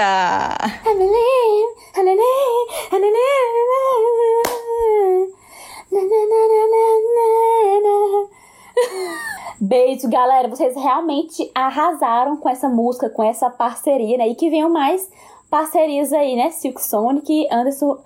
[9.61, 10.49] Beijo, galera.
[10.49, 14.29] Vocês realmente arrasaram com essa música, com essa parceria, né?
[14.29, 15.09] E que venham mais
[15.51, 16.51] parcerias aí, né?
[16.51, 17.99] Silk Sonic, Anderson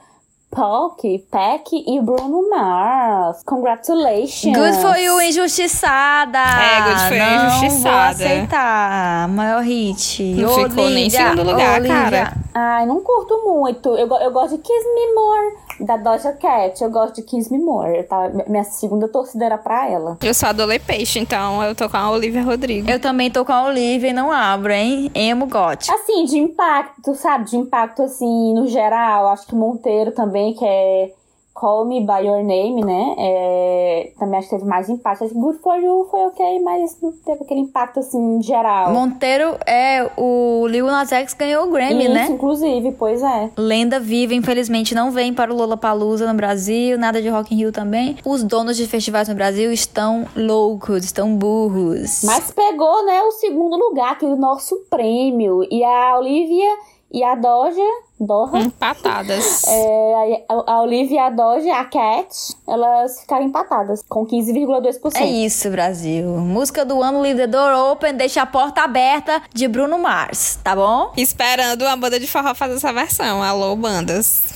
[0.51, 3.43] Paak, Peck e Bruno Mars.
[3.45, 4.57] Congratulations.
[4.57, 6.39] Good for you, injustiçada.
[6.39, 7.91] É, good for you, injustiçada.
[7.91, 9.29] Vou aceitar.
[9.29, 10.23] Maior hit.
[10.23, 11.95] Não Olivia, ficou nem em segundo lugar, Olivia.
[11.95, 12.33] cara.
[12.55, 13.97] Ai, não curto muito.
[13.97, 16.83] Eu, eu gosto de Kiss Me More, da Doja Cat.
[16.83, 18.03] Eu gosto de Kiss Me More.
[18.05, 18.31] Tá?
[18.47, 20.19] Minha segunda torcida era pra ela.
[20.23, 22.91] Eu sou a Dole Peixe, então eu tô com a Olivia Rodrigo.
[22.91, 25.11] Eu também tô com a Olivia e não abro, hein?
[25.15, 25.91] Emo gote.
[25.91, 27.51] Assim, de impacto, sabe?
[27.51, 29.29] De impacto, assim, no geral.
[29.29, 31.13] Acho que Monteiro também, que é
[31.55, 33.15] Call Me By Your Name, né?
[33.17, 35.23] É, também acho que teve mais impacto.
[35.25, 38.93] Acho que Good For You foi ok, mas não teve aquele impacto, assim, geral.
[38.93, 42.27] Monteiro é o Lil Nas X ganhou o Grammy, Isso, né?
[42.29, 43.51] inclusive, pois é.
[43.57, 47.73] Lenda viva, infelizmente não vem para o Lollapalooza no Brasil, nada de Rock in Rio
[47.73, 48.17] também.
[48.25, 52.23] Os donos de festivais no Brasil estão loucos, estão burros.
[52.25, 55.63] Mas pegou, né, o segundo lugar, aqui do nosso prêmio.
[55.71, 56.71] E a Olivia
[57.13, 57.81] e a Doja,
[58.25, 59.65] Doja, Empatadas.
[59.69, 62.29] é, a, a Olivia e a Doja, a Cat,
[62.67, 65.17] elas ficaram empatadas com 15,2%.
[65.17, 66.27] É isso, Brasil.
[66.39, 70.75] Música do ano, Leave the Door Open, deixa a porta aberta de Bruno Mars, tá
[70.75, 71.13] bom?
[71.17, 73.43] Esperando a banda de forró fazer essa versão.
[73.43, 74.53] Alô, bandas.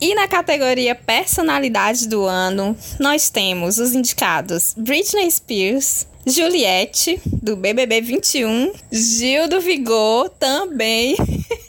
[0.00, 8.00] E na categoria Personalidade do Ano, nós temos os indicados Britney Spears, Juliette, do BBB
[8.00, 11.16] 21, Gil do Vigor, também.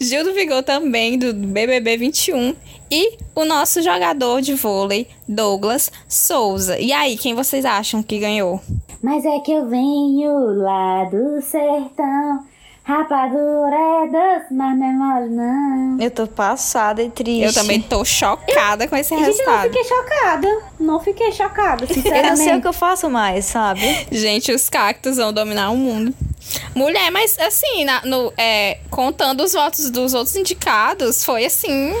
[0.00, 2.54] Gil do Vigor, também, do BBB 21.
[2.90, 6.78] E o nosso jogador de vôlei, Douglas Souza.
[6.78, 8.60] E aí, quem vocês acham que ganhou?
[9.02, 12.44] Mas é que eu venho lá do sertão,
[12.98, 15.96] rapadura é doce, mas não é mole não.
[16.00, 17.42] Eu tô passada e triste.
[17.44, 19.62] Eu também tô chocada com esse Gente, eu não resultado.
[19.62, 20.58] fiquei chocada.
[20.78, 22.38] Não fiquei chocada, Eu não sinceramente.
[22.38, 24.06] sei o que eu faço mais, sabe?
[24.10, 26.14] Gente, os cactos vão dominar o mundo.
[26.74, 31.94] Mulher, mas assim, na- no, é, contando os votos dos outros indicados, foi assim,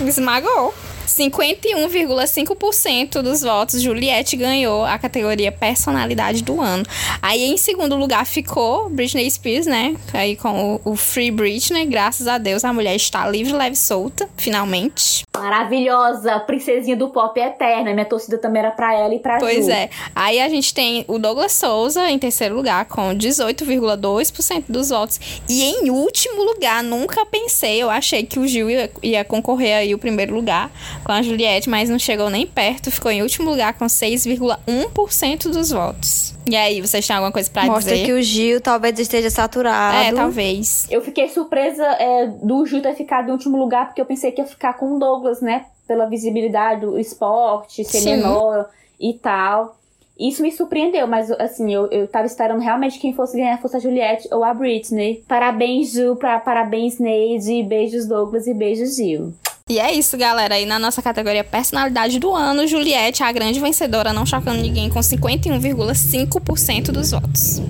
[0.00, 0.74] esmagou.
[1.16, 6.84] 51,5% dos votos, Juliette ganhou a categoria Personalidade do Ano.
[7.22, 9.94] Aí em segundo lugar ficou Britney Spears, né?
[10.12, 13.78] Aí com o, o Free Britney, graças a Deus a mulher está livre, leve e
[13.78, 15.22] solta, finalmente.
[15.36, 17.92] Maravilhosa, princesinha do pop eterna.
[17.92, 19.72] Minha torcida também era pra ela e pra Pois Ju.
[19.72, 19.88] é.
[20.14, 25.20] Aí a gente tem o Douglas Souza em terceiro lugar, com 18,2% dos votos.
[25.48, 29.94] E em último lugar, nunca pensei, eu achei que o Gil ia, ia concorrer aí
[29.94, 30.70] o primeiro lugar
[31.04, 32.90] com a Juliette, mas não chegou nem perto.
[32.90, 36.34] Ficou em último lugar com 6,1% dos votos.
[36.48, 38.06] E aí, vocês têm alguma coisa pra Mostra dizer?
[38.06, 39.96] que o Gil talvez esteja saturado.
[39.96, 40.86] É, talvez.
[40.90, 44.40] Eu fiquei surpresa é, do Ju ter ficado em último lugar, porque eu pensei que
[44.40, 45.66] ia ficar com o Douglas, né?
[45.86, 48.16] Pela visibilidade do esporte, ser Sim.
[48.16, 48.66] menor
[48.98, 49.76] e tal.
[50.18, 53.80] Isso me surpreendeu, mas assim, eu, eu tava esperando realmente quem fosse ganhar fosse a
[53.80, 55.24] Juliette ou a Britney.
[55.26, 59.34] Parabéns, Ju, pra, parabéns, Neide, beijos, Douglas e beijos, Gil.
[59.66, 60.56] E é isso, galera.
[60.56, 65.00] Aí na nossa categoria Personalidade do Ano, Juliette, a grande vencedora, não chocando ninguém, com
[65.00, 67.62] 51,5% dos votos.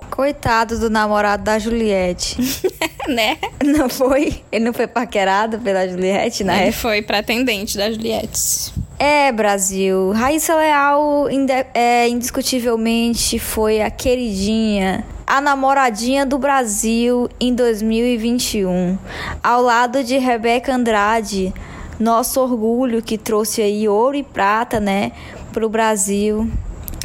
[0.10, 2.38] Coitado do namorado da Juliette.
[3.08, 3.38] né?
[3.64, 4.42] Não foi?
[4.52, 8.74] Ele não foi paquerado pela Juliette na Ele foi pretendente da Juliette.
[8.98, 10.12] É, Brasil.
[10.12, 11.28] Raíssa Leal,
[11.74, 18.98] é, indiscutivelmente, foi a queridinha, a namoradinha do Brasil em 2021.
[19.42, 21.54] Ao lado de Rebeca Andrade,
[21.98, 25.14] nosso orgulho que trouxe aí ouro e prata, né,
[25.54, 26.52] pro Brasil.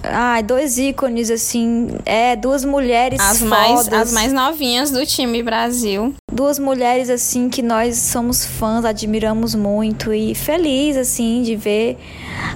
[0.02, 3.92] Ai, dois ícones, assim, é, duas mulheres As mais, fodas.
[3.92, 6.14] as mais novinhas do time Brasil.
[6.30, 11.96] duas mulheres assim que nós somos fãs, admiramos muito e feliz assim de ver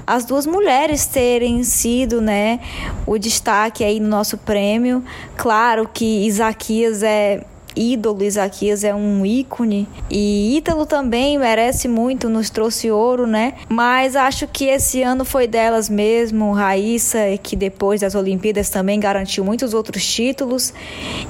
[0.07, 2.61] as duas mulheres terem sido, né,
[3.07, 5.03] o destaque aí no nosso prêmio.
[5.36, 7.43] Claro que Isaquias é
[7.77, 13.55] ídolo, Isaquias é um ícone e Ítalo também merece muito, nos trouxe ouro, né?
[13.68, 19.45] Mas acho que esse ano foi delas mesmo, Raíssa, que depois das Olimpíadas também garantiu
[19.45, 20.73] muitos outros títulos,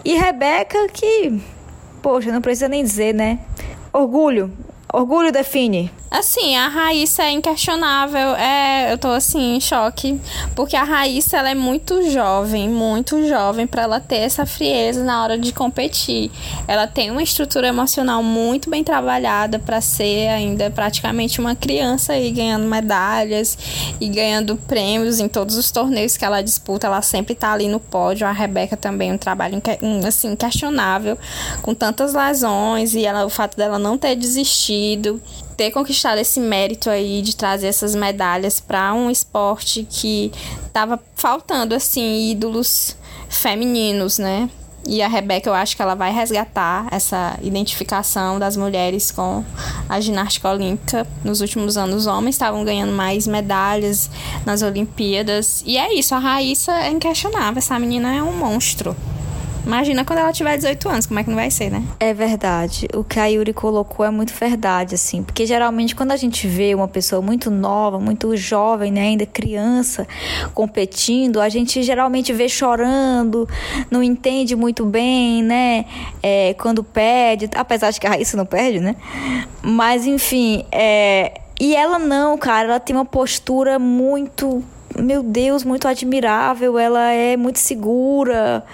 [0.04, 1.40] e Rebeca que
[2.02, 3.40] Poxa, não precisa nem dizer, né?
[3.92, 4.50] Orgulho.
[4.92, 5.90] Orgulho define.
[6.10, 8.34] Assim, a Raíssa é inquestionável.
[8.34, 10.20] É, eu tô assim em choque,
[10.56, 15.22] porque a Raíssa ela é muito jovem, muito jovem para ela ter essa frieza na
[15.22, 16.32] hora de competir.
[16.66, 22.32] Ela tem uma estrutura emocional muito bem trabalhada para ser ainda praticamente uma criança aí
[22.32, 23.56] ganhando medalhas
[24.00, 26.88] e ganhando prêmios em todos os torneios que ela disputa.
[26.88, 28.26] Ela sempre tá ali no pódio.
[28.26, 29.62] A Rebeca também um trabalho
[30.08, 31.16] assim questionável,
[31.62, 34.79] com tantas lesões e ela, o fato dela não ter desistido
[35.56, 40.32] ter conquistado esse mérito aí de trazer essas medalhas para um esporte que
[40.72, 42.96] tava faltando assim ídolos
[43.28, 44.48] femininos, né?
[44.86, 49.44] E a Rebeca, eu acho que ela vai resgatar essa identificação das mulheres com
[49.88, 51.06] a ginástica olímpica.
[51.22, 54.10] Nos últimos anos, os homens estavam ganhando mais medalhas
[54.44, 55.62] nas Olimpíadas.
[55.66, 57.58] E é isso, a Raíssa é inquestionável.
[57.58, 58.96] Essa menina é um monstro.
[59.64, 61.82] Imagina quando ela tiver 18 anos, como é que não vai ser, né?
[61.98, 62.88] É verdade.
[62.94, 65.22] O que a Yuri colocou é muito verdade, assim.
[65.22, 70.06] Porque geralmente quando a gente vê uma pessoa muito nova, muito jovem, né, ainda criança,
[70.54, 73.48] competindo, a gente geralmente vê chorando,
[73.90, 75.84] não entende muito bem, né?
[76.22, 78.96] É, quando perde, apesar de que a Raíssa não perde, né?
[79.62, 81.40] Mas enfim, é.
[81.60, 84.64] E ela não, cara, ela tem uma postura muito
[84.98, 88.64] meu Deus, muito admirável, ela é muito segura,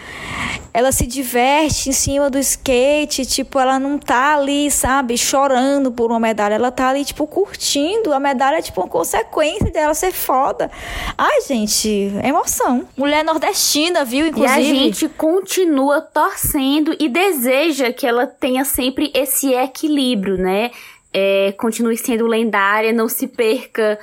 [0.77, 6.11] ela se diverte em cima do skate, tipo, ela não tá ali, sabe, chorando por
[6.11, 8.13] uma medalha, ela tá ali, tipo, curtindo.
[8.13, 10.71] A medalha é, tipo, uma consequência dela ser foda.
[11.17, 12.87] Ai, gente, emoção.
[12.95, 14.61] Mulher nordestina, viu, inclusive.
[14.61, 20.71] E a gente continua torcendo e deseja que ela tenha sempre esse equilíbrio, né?
[21.11, 23.99] É, continue sendo lendária, não se perca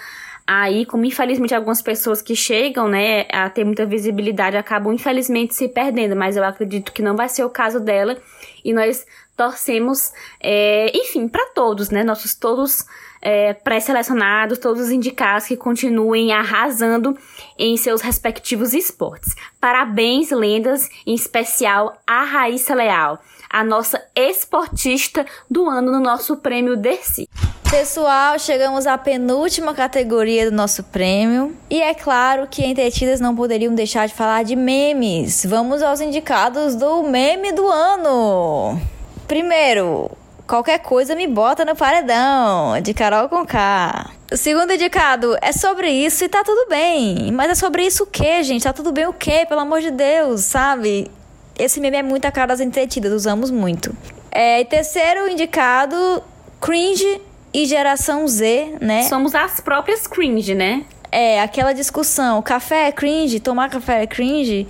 [0.45, 5.69] Aí, como infelizmente algumas pessoas que chegam, né, a ter muita visibilidade acabam infelizmente se
[5.69, 8.17] perdendo, mas eu acredito que não vai ser o caso dela
[8.63, 9.05] e nós
[9.37, 12.85] torcemos, é, enfim, para todos, né, nossos todos
[13.21, 17.17] é, pré-selecionados, todos os indicados que continuem arrasando
[17.57, 19.33] em seus respectivos esportes.
[19.61, 23.19] Parabéns, lendas, em especial a Raíssa Leal
[23.53, 27.29] a nossa esportista do ano no nosso prêmio Dercy.
[27.73, 31.57] Pessoal, chegamos à penúltima categoria do nosso prêmio.
[31.71, 35.43] E é claro que entretidas não poderiam deixar de falar de memes.
[35.43, 38.79] Vamos aos indicados do meme do ano.
[39.27, 40.11] Primeiro,
[40.45, 44.07] qualquer coisa me bota no paredão, de Carol com K.
[44.31, 47.31] O segundo indicado é sobre isso e tá tudo bem.
[47.31, 48.65] Mas é sobre isso o quê, gente?
[48.65, 49.47] Tá tudo bem o quê?
[49.49, 51.09] Pelo amor de Deus, sabe?
[51.57, 53.97] Esse meme é muito a cara das entretidas, usamos muito.
[54.31, 56.23] É, e terceiro indicado,
[56.61, 57.19] cringe
[57.53, 59.03] e geração Z, né?
[59.03, 60.83] Somos as próprias cringe, né?
[61.11, 64.67] É, aquela discussão, café é cringe, tomar café é cringe,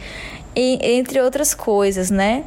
[0.56, 2.44] e, entre outras coisas, né?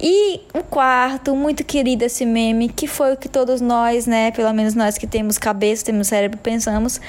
[0.00, 4.52] E o quarto, muito querido esse meme, que foi o que todos nós, né, pelo
[4.52, 7.00] menos nós que temos cabeça, temos cérebro, pensamos,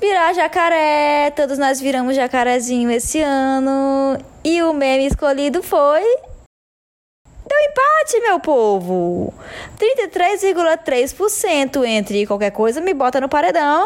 [0.00, 4.18] virar jacaré, todos nós viramos jacarezinho esse ano.
[4.42, 6.02] E o meme escolhido foi
[7.46, 9.34] Deu empate, meu povo!
[9.78, 13.84] 33,3% entre qualquer coisa me bota no paredão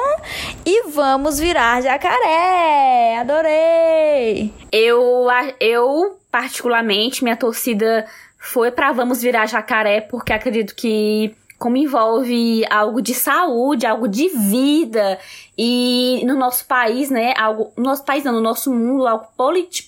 [0.65, 3.17] e vamos virar jacaré!
[3.19, 4.53] Adorei!
[4.71, 5.27] Eu,
[5.59, 8.07] eu particularmente, minha torcida
[8.39, 14.29] foi para Vamos Virar Jacaré, porque acredito que como envolve algo de saúde, algo de
[14.29, 15.19] vida
[15.57, 19.27] e no nosso país, né, algo, no nosso país não, no nosso mundo, algo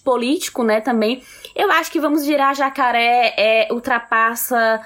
[0.04, 1.22] político, né, também,
[1.54, 4.80] eu acho que Vamos Virar Jacaré é, ultrapassa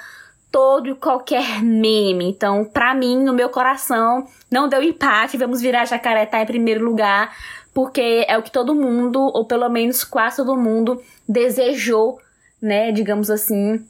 [0.51, 2.27] todo e qualquer meme.
[2.29, 6.85] Então, para mim, no meu coração, não deu empate, Vamos Virar Jacaré tá em primeiro
[6.85, 7.35] lugar,
[7.73, 12.19] porque é o que todo mundo, ou pelo menos quase todo mundo, desejou
[12.63, 13.85] né, digamos assim,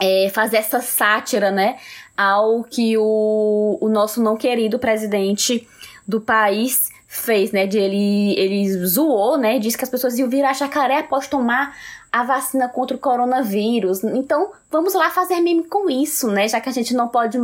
[0.00, 1.76] é, fazer essa sátira, né,
[2.16, 5.68] ao que o, o nosso não querido presidente
[6.06, 10.52] do país fez, né, de ele, ele zoou, né, disse que as pessoas iam virar
[10.54, 11.76] jacaré após tomar
[12.12, 14.02] a vacina contra o coronavírus.
[14.02, 17.38] Então, vamos lá fazer meme com isso, né, já que a gente não pode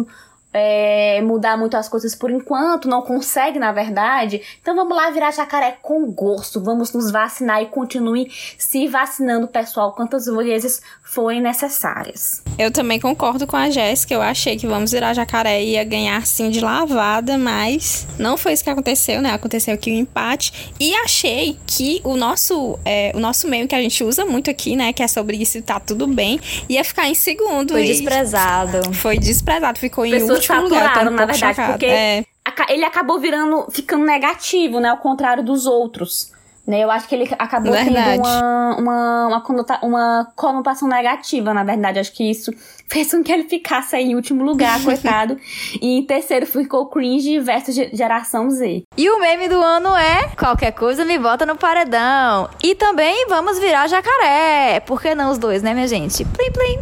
[0.59, 4.41] é, mudar muito as coisas por enquanto, não consegue, na verdade.
[4.63, 9.93] Então vamos lá virar jacaré com gosto, vamos nos vacinar e continue se vacinando, pessoal,
[9.93, 12.43] quantas vezes forem necessárias.
[12.59, 16.51] Eu também concordo com a Jéssica, eu achei que vamos virar jacaré ia ganhar sim
[16.51, 19.33] de lavada, mas não foi isso que aconteceu, né?
[19.33, 20.73] Aconteceu aqui o um empate.
[20.81, 24.75] E achei que o nosso, é, o nosso meme que a gente usa muito aqui,
[24.75, 24.93] né?
[24.93, 27.73] Que é sobre isso tá tudo bem, ia ficar em segundo.
[27.73, 28.93] Foi desprezado.
[28.93, 31.07] Foi desprezado, ficou em Pessoas último lugar.
[31.07, 31.73] Um na verdade, chocado.
[31.73, 32.25] porque é.
[32.69, 34.89] ele acabou virando, ficando negativo, né?
[34.89, 36.36] Ao contrário dos outros
[36.67, 36.81] Né?
[36.81, 37.95] Eu acho que ele acabou Verdade.
[38.17, 41.99] tendo uma, uma, uma, conota- uma conotação negativa, na verdade.
[42.01, 42.51] Acho que isso
[42.89, 45.37] fez com que ele ficasse aí em último lugar, coitado.
[45.81, 48.83] E em terceiro ficou Cringe versus Ge- Geração Z.
[48.97, 52.49] E o meme do ano é qualquer coisa me bota no paredão.
[52.62, 54.81] E também vamos virar jacaré.
[54.81, 56.25] Por que não os dois, né, minha gente?
[56.25, 56.79] Plim, plim.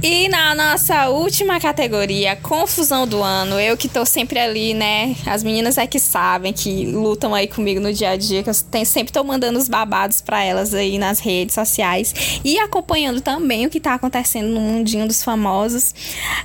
[0.00, 5.16] E na nossa última categoria, confusão do ano, eu que tô sempre ali, né?
[5.26, 8.54] As meninas é que sabem, que lutam aí comigo no dia a dia, que eu
[8.70, 13.66] tenho, sempre tô mandando os babados pra elas aí nas redes sociais e acompanhando também
[13.66, 15.92] o que tá acontecendo no mundinho dos famosos.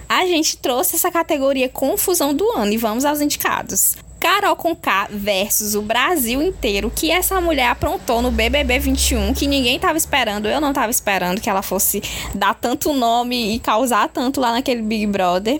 [0.09, 3.95] A gente trouxe essa categoria confusão do ano e vamos aos indicados.
[4.23, 9.77] Carol Conká versus o Brasil inteiro, que essa mulher aprontou no BBB 21, que ninguém
[9.77, 12.01] tava esperando, eu não tava esperando que ela fosse
[12.33, 15.59] dar tanto nome e causar tanto lá naquele Big Brother.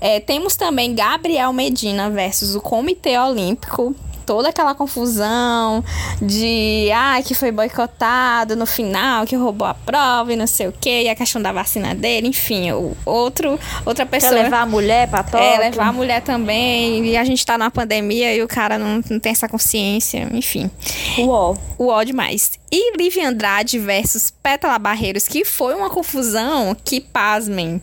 [0.00, 3.94] É, temos também Gabriel Medina versus o Comitê Olímpico.
[4.30, 5.84] Toda aquela confusão
[6.22, 10.72] de ah, que foi boicotado no final, que roubou a prova e não sei o
[10.72, 14.40] que, e a questão da vacina dele, enfim, o outro, outra Quer pessoa.
[14.40, 15.44] levar a mulher pra Tóquio?
[15.44, 17.04] É, levar a mulher também.
[17.06, 20.28] E a gente tá na pandemia e o cara não, não tem essa consciência.
[20.32, 20.70] Enfim,
[21.18, 21.56] Uó.
[21.76, 22.59] o ó demais.
[22.72, 27.82] E Livia Andrade versus Pétala Barreiros, que foi uma confusão que, pasmem,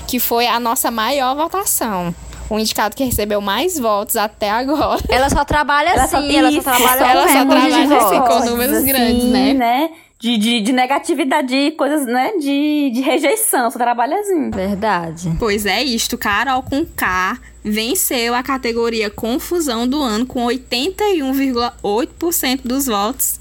[0.07, 2.13] Que foi a nossa maior votação.
[2.49, 5.01] O indicado que recebeu mais votos até agora.
[5.09, 7.87] Ela só trabalha Ela assim, só- ela só trabalha ela com só trabalha assim,
[8.19, 8.37] votos.
[8.37, 9.23] com números grandes,
[9.55, 9.89] né?
[10.19, 12.33] De, de, de negatividade, de coisas, né?
[12.39, 14.51] De, de rejeição, só trabalha assim.
[14.51, 15.35] Verdade.
[15.39, 22.85] Pois é isto, Carol com K venceu a categoria Confusão do ano com 81,8% dos
[22.87, 23.39] votos.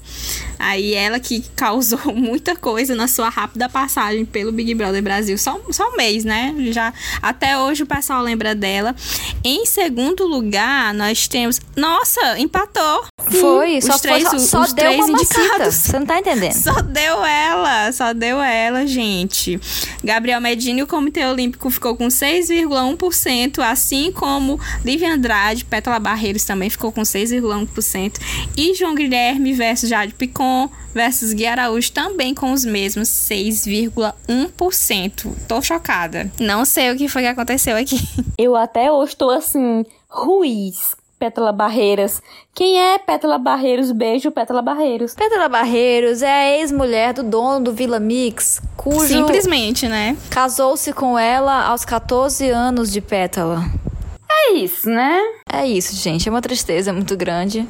[0.59, 5.59] Aí ela que causou muita coisa na sua rápida passagem pelo Big Brother Brasil, só,
[5.71, 6.53] só um mês, né?
[6.71, 8.95] Já até hoje o pessoal lembra dela.
[9.43, 13.05] Em segundo lugar, nós temos, nossa, empatou.
[13.39, 15.75] Foi, os só, três- foi, só, os só deu três uma indicados.
[15.75, 16.53] Você não tá entendendo.
[16.53, 19.59] Só deu ela, só deu ela, gente.
[20.03, 26.43] Gabriel Medina e o Comitê Olímpico ficou com 6,1%, assim como Lívia Andrade, Pétala Barreiros
[26.43, 28.19] também ficou com 6,1%.
[28.57, 35.31] E João Guilherme versus Jade Picon versus Gui Araújo também com os mesmos 6,1%.
[35.47, 36.31] Tô chocada.
[36.39, 37.99] Não sei o que foi que aconteceu aqui.
[38.37, 42.19] Eu até hoje tô assim, Ruiz, Pétala Barreiras.
[42.53, 43.91] Quem é Pétala Barreiros?
[43.91, 45.13] Beijo, Pétala Barreiros.
[45.13, 50.17] Pétala Barreiros é a ex-mulher do dono do Vila Mix, cujo Simplesmente, né?
[50.31, 53.63] casou-se com ela aos 14 anos de Pétala.
[54.31, 55.21] É isso, né?
[55.47, 56.27] É isso, gente.
[56.27, 57.67] É uma tristeza muito grande.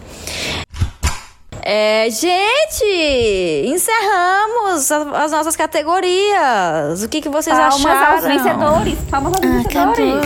[1.74, 7.02] É, gente, encerramos a- as nossas categorias.
[7.02, 8.14] O que, que vocês Palmas acharam?
[8.16, 9.00] aos vencedores.
[9.10, 10.22] Palmas aos vencedores.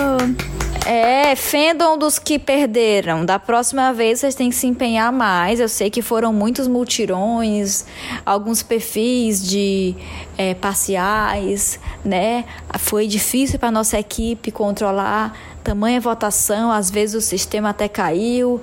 [0.87, 3.23] É, fendam dos que perderam.
[3.23, 5.59] Da próxima vez vocês têm que se empenhar mais.
[5.59, 7.85] Eu sei que foram muitos multirões,
[8.25, 9.95] alguns perfis de
[10.39, 12.43] é, parciais, né?
[12.79, 15.33] Foi difícil para nossa equipe controlar
[15.66, 16.72] tamanha votação.
[16.72, 18.61] Às vezes o sistema até caiu.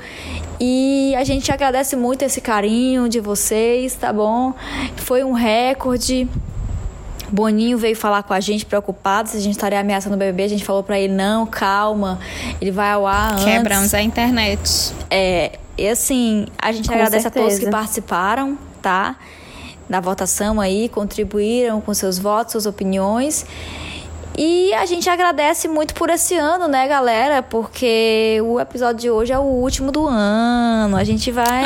[0.60, 4.54] E a gente agradece muito esse carinho de vocês, tá bom?
[4.96, 6.28] Foi um recorde.
[7.30, 10.44] Boninho veio falar com a gente preocupado se a gente estaria ameaçando o bebê.
[10.44, 12.20] A gente falou pra ele: não, calma,
[12.60, 13.44] ele vai ao ar antes.
[13.44, 14.94] Quebramos a internet.
[15.10, 17.70] É, e assim, a gente Com agradece a todos certeza.
[17.70, 19.16] que participaram, tá?
[19.88, 23.46] Da votação aí, contribuíram com seus votos, suas opiniões.
[24.36, 27.42] E a gente agradece muito por esse ano, né, galera?
[27.42, 30.96] Porque o episódio de hoje é o último do ano.
[30.96, 31.62] A gente vai.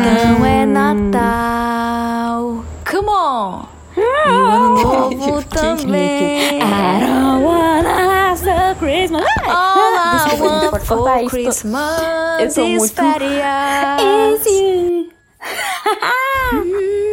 [0.00, 2.64] Então é Natal.
[2.90, 3.62] Come on!
[3.96, 6.58] E o ano novo também.
[6.58, 9.24] I don't wanna have the Christmas.
[9.46, 11.28] All I want for.
[11.30, 12.00] Christmas
[12.40, 14.00] Eu is muito- férias.
[14.46, 15.10] Easy.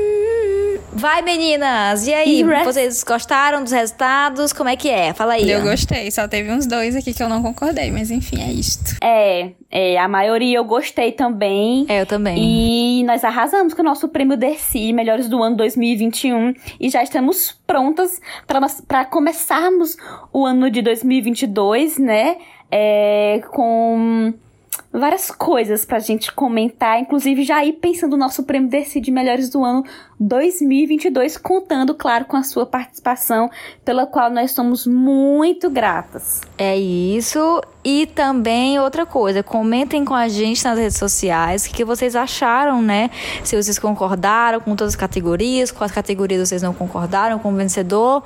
[1.00, 2.06] Vai, meninas!
[2.08, 4.52] E aí, E vocês gostaram dos resultados?
[4.52, 5.14] Como é que é?
[5.14, 5.50] Fala aí.
[5.50, 5.64] Eu ó.
[5.64, 8.98] gostei, só teve uns dois aqui que eu não concordei, mas enfim, é isto.
[9.02, 11.86] É, é, a maioria eu gostei também.
[11.88, 12.38] É, eu também.
[12.38, 17.58] E nós arrasamos com o nosso prêmio Dercy Melhores do Ano 2021 e já estamos
[17.66, 18.20] prontas
[18.86, 19.96] para começarmos
[20.34, 22.36] o ano de 2022, né?
[22.70, 24.34] É, com
[24.92, 29.50] várias coisas pra gente comentar, inclusive já ir pensando no nosso prêmio Dercy de Melhores
[29.50, 29.84] do Ano
[30.20, 33.50] 2022, contando, claro, com a sua participação,
[33.86, 36.42] pela qual nós somos muito gratas.
[36.58, 37.62] É isso.
[37.84, 42.82] E também outra coisa, comentem com a gente nas redes sociais o que, vocês acharam,
[42.82, 43.10] né?
[43.44, 48.22] Se vocês concordaram com todas as categorias, quais categorias vocês não concordaram com o vencedor.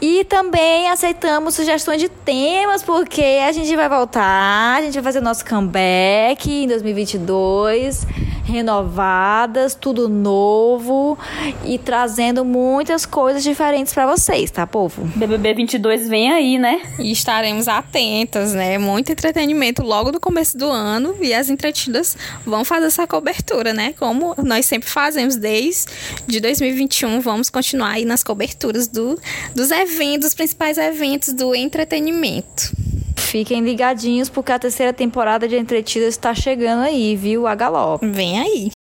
[0.00, 5.20] E também aceitamos sugestões de temas, porque a gente vai voltar, a gente vai fazer
[5.20, 8.06] nosso comeback em 2022,
[8.44, 11.18] renovadas, tudo novo
[11.64, 15.02] e trazendo muitas coisas diferentes para vocês, tá, povo?
[15.16, 16.80] BBB 22 vem aí, né?
[16.98, 18.75] E estaremos atentas, né?
[18.78, 23.94] Muito entretenimento logo no começo do ano e as entretidas vão fazer essa cobertura, né?
[23.98, 25.86] Como nós sempre fazemos desde
[26.26, 29.18] de 2021, vamos continuar aí nas coberturas do,
[29.54, 32.72] dos eventos, dos principais eventos do entretenimento.
[33.16, 37.46] Fiquem ligadinhos porque a terceira temporada de Entretidas está chegando aí, viu?
[37.46, 38.06] A galope.
[38.06, 38.75] Vem aí.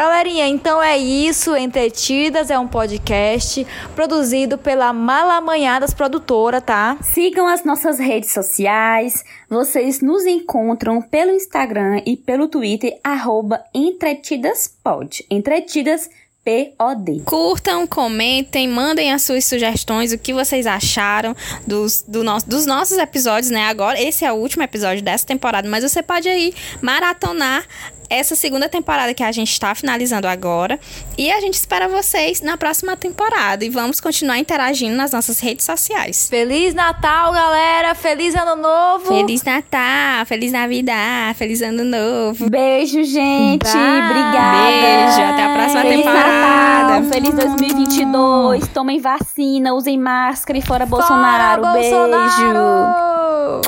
[0.00, 1.54] Galerinha, então é isso.
[1.54, 6.96] Entretidas é um podcast produzido pela Malamanhadas Produtora, tá?
[7.02, 9.22] Sigam as nossas redes sociais.
[9.46, 15.26] Vocês nos encontram pelo Instagram e pelo Twitter, arroba entretidaspod.
[15.30, 16.08] Entretidas
[16.42, 17.24] P-O-D.
[17.26, 21.36] Curtam, comentem, mandem as suas sugestões, o que vocês acharam
[21.66, 23.66] dos, do nosso, dos nossos episódios, né?
[23.66, 27.66] Agora, esse é o último episódio dessa temporada, mas você pode aí maratonar
[28.10, 30.78] essa segunda temporada que a gente está finalizando agora.
[31.16, 33.64] E a gente espera vocês na próxima temporada.
[33.64, 36.28] E vamos continuar interagindo nas nossas redes sociais.
[36.28, 37.94] Feliz Natal, galera!
[37.94, 39.06] Feliz Ano Novo!
[39.06, 42.50] Feliz Natal, Feliz Navidad, Feliz Ano Novo.
[42.50, 43.62] Beijo, gente.
[43.62, 44.10] Bye.
[44.10, 44.70] Obrigada.
[44.80, 47.00] Beijo, até a próxima Feliz temporada.
[47.00, 48.68] Natal, feliz 2022.
[48.68, 51.62] Tomem vacina, usem máscara e fora Bolsonaro.
[51.62, 51.96] Fora Beijo.
[51.96, 53.60] Bolsonaro!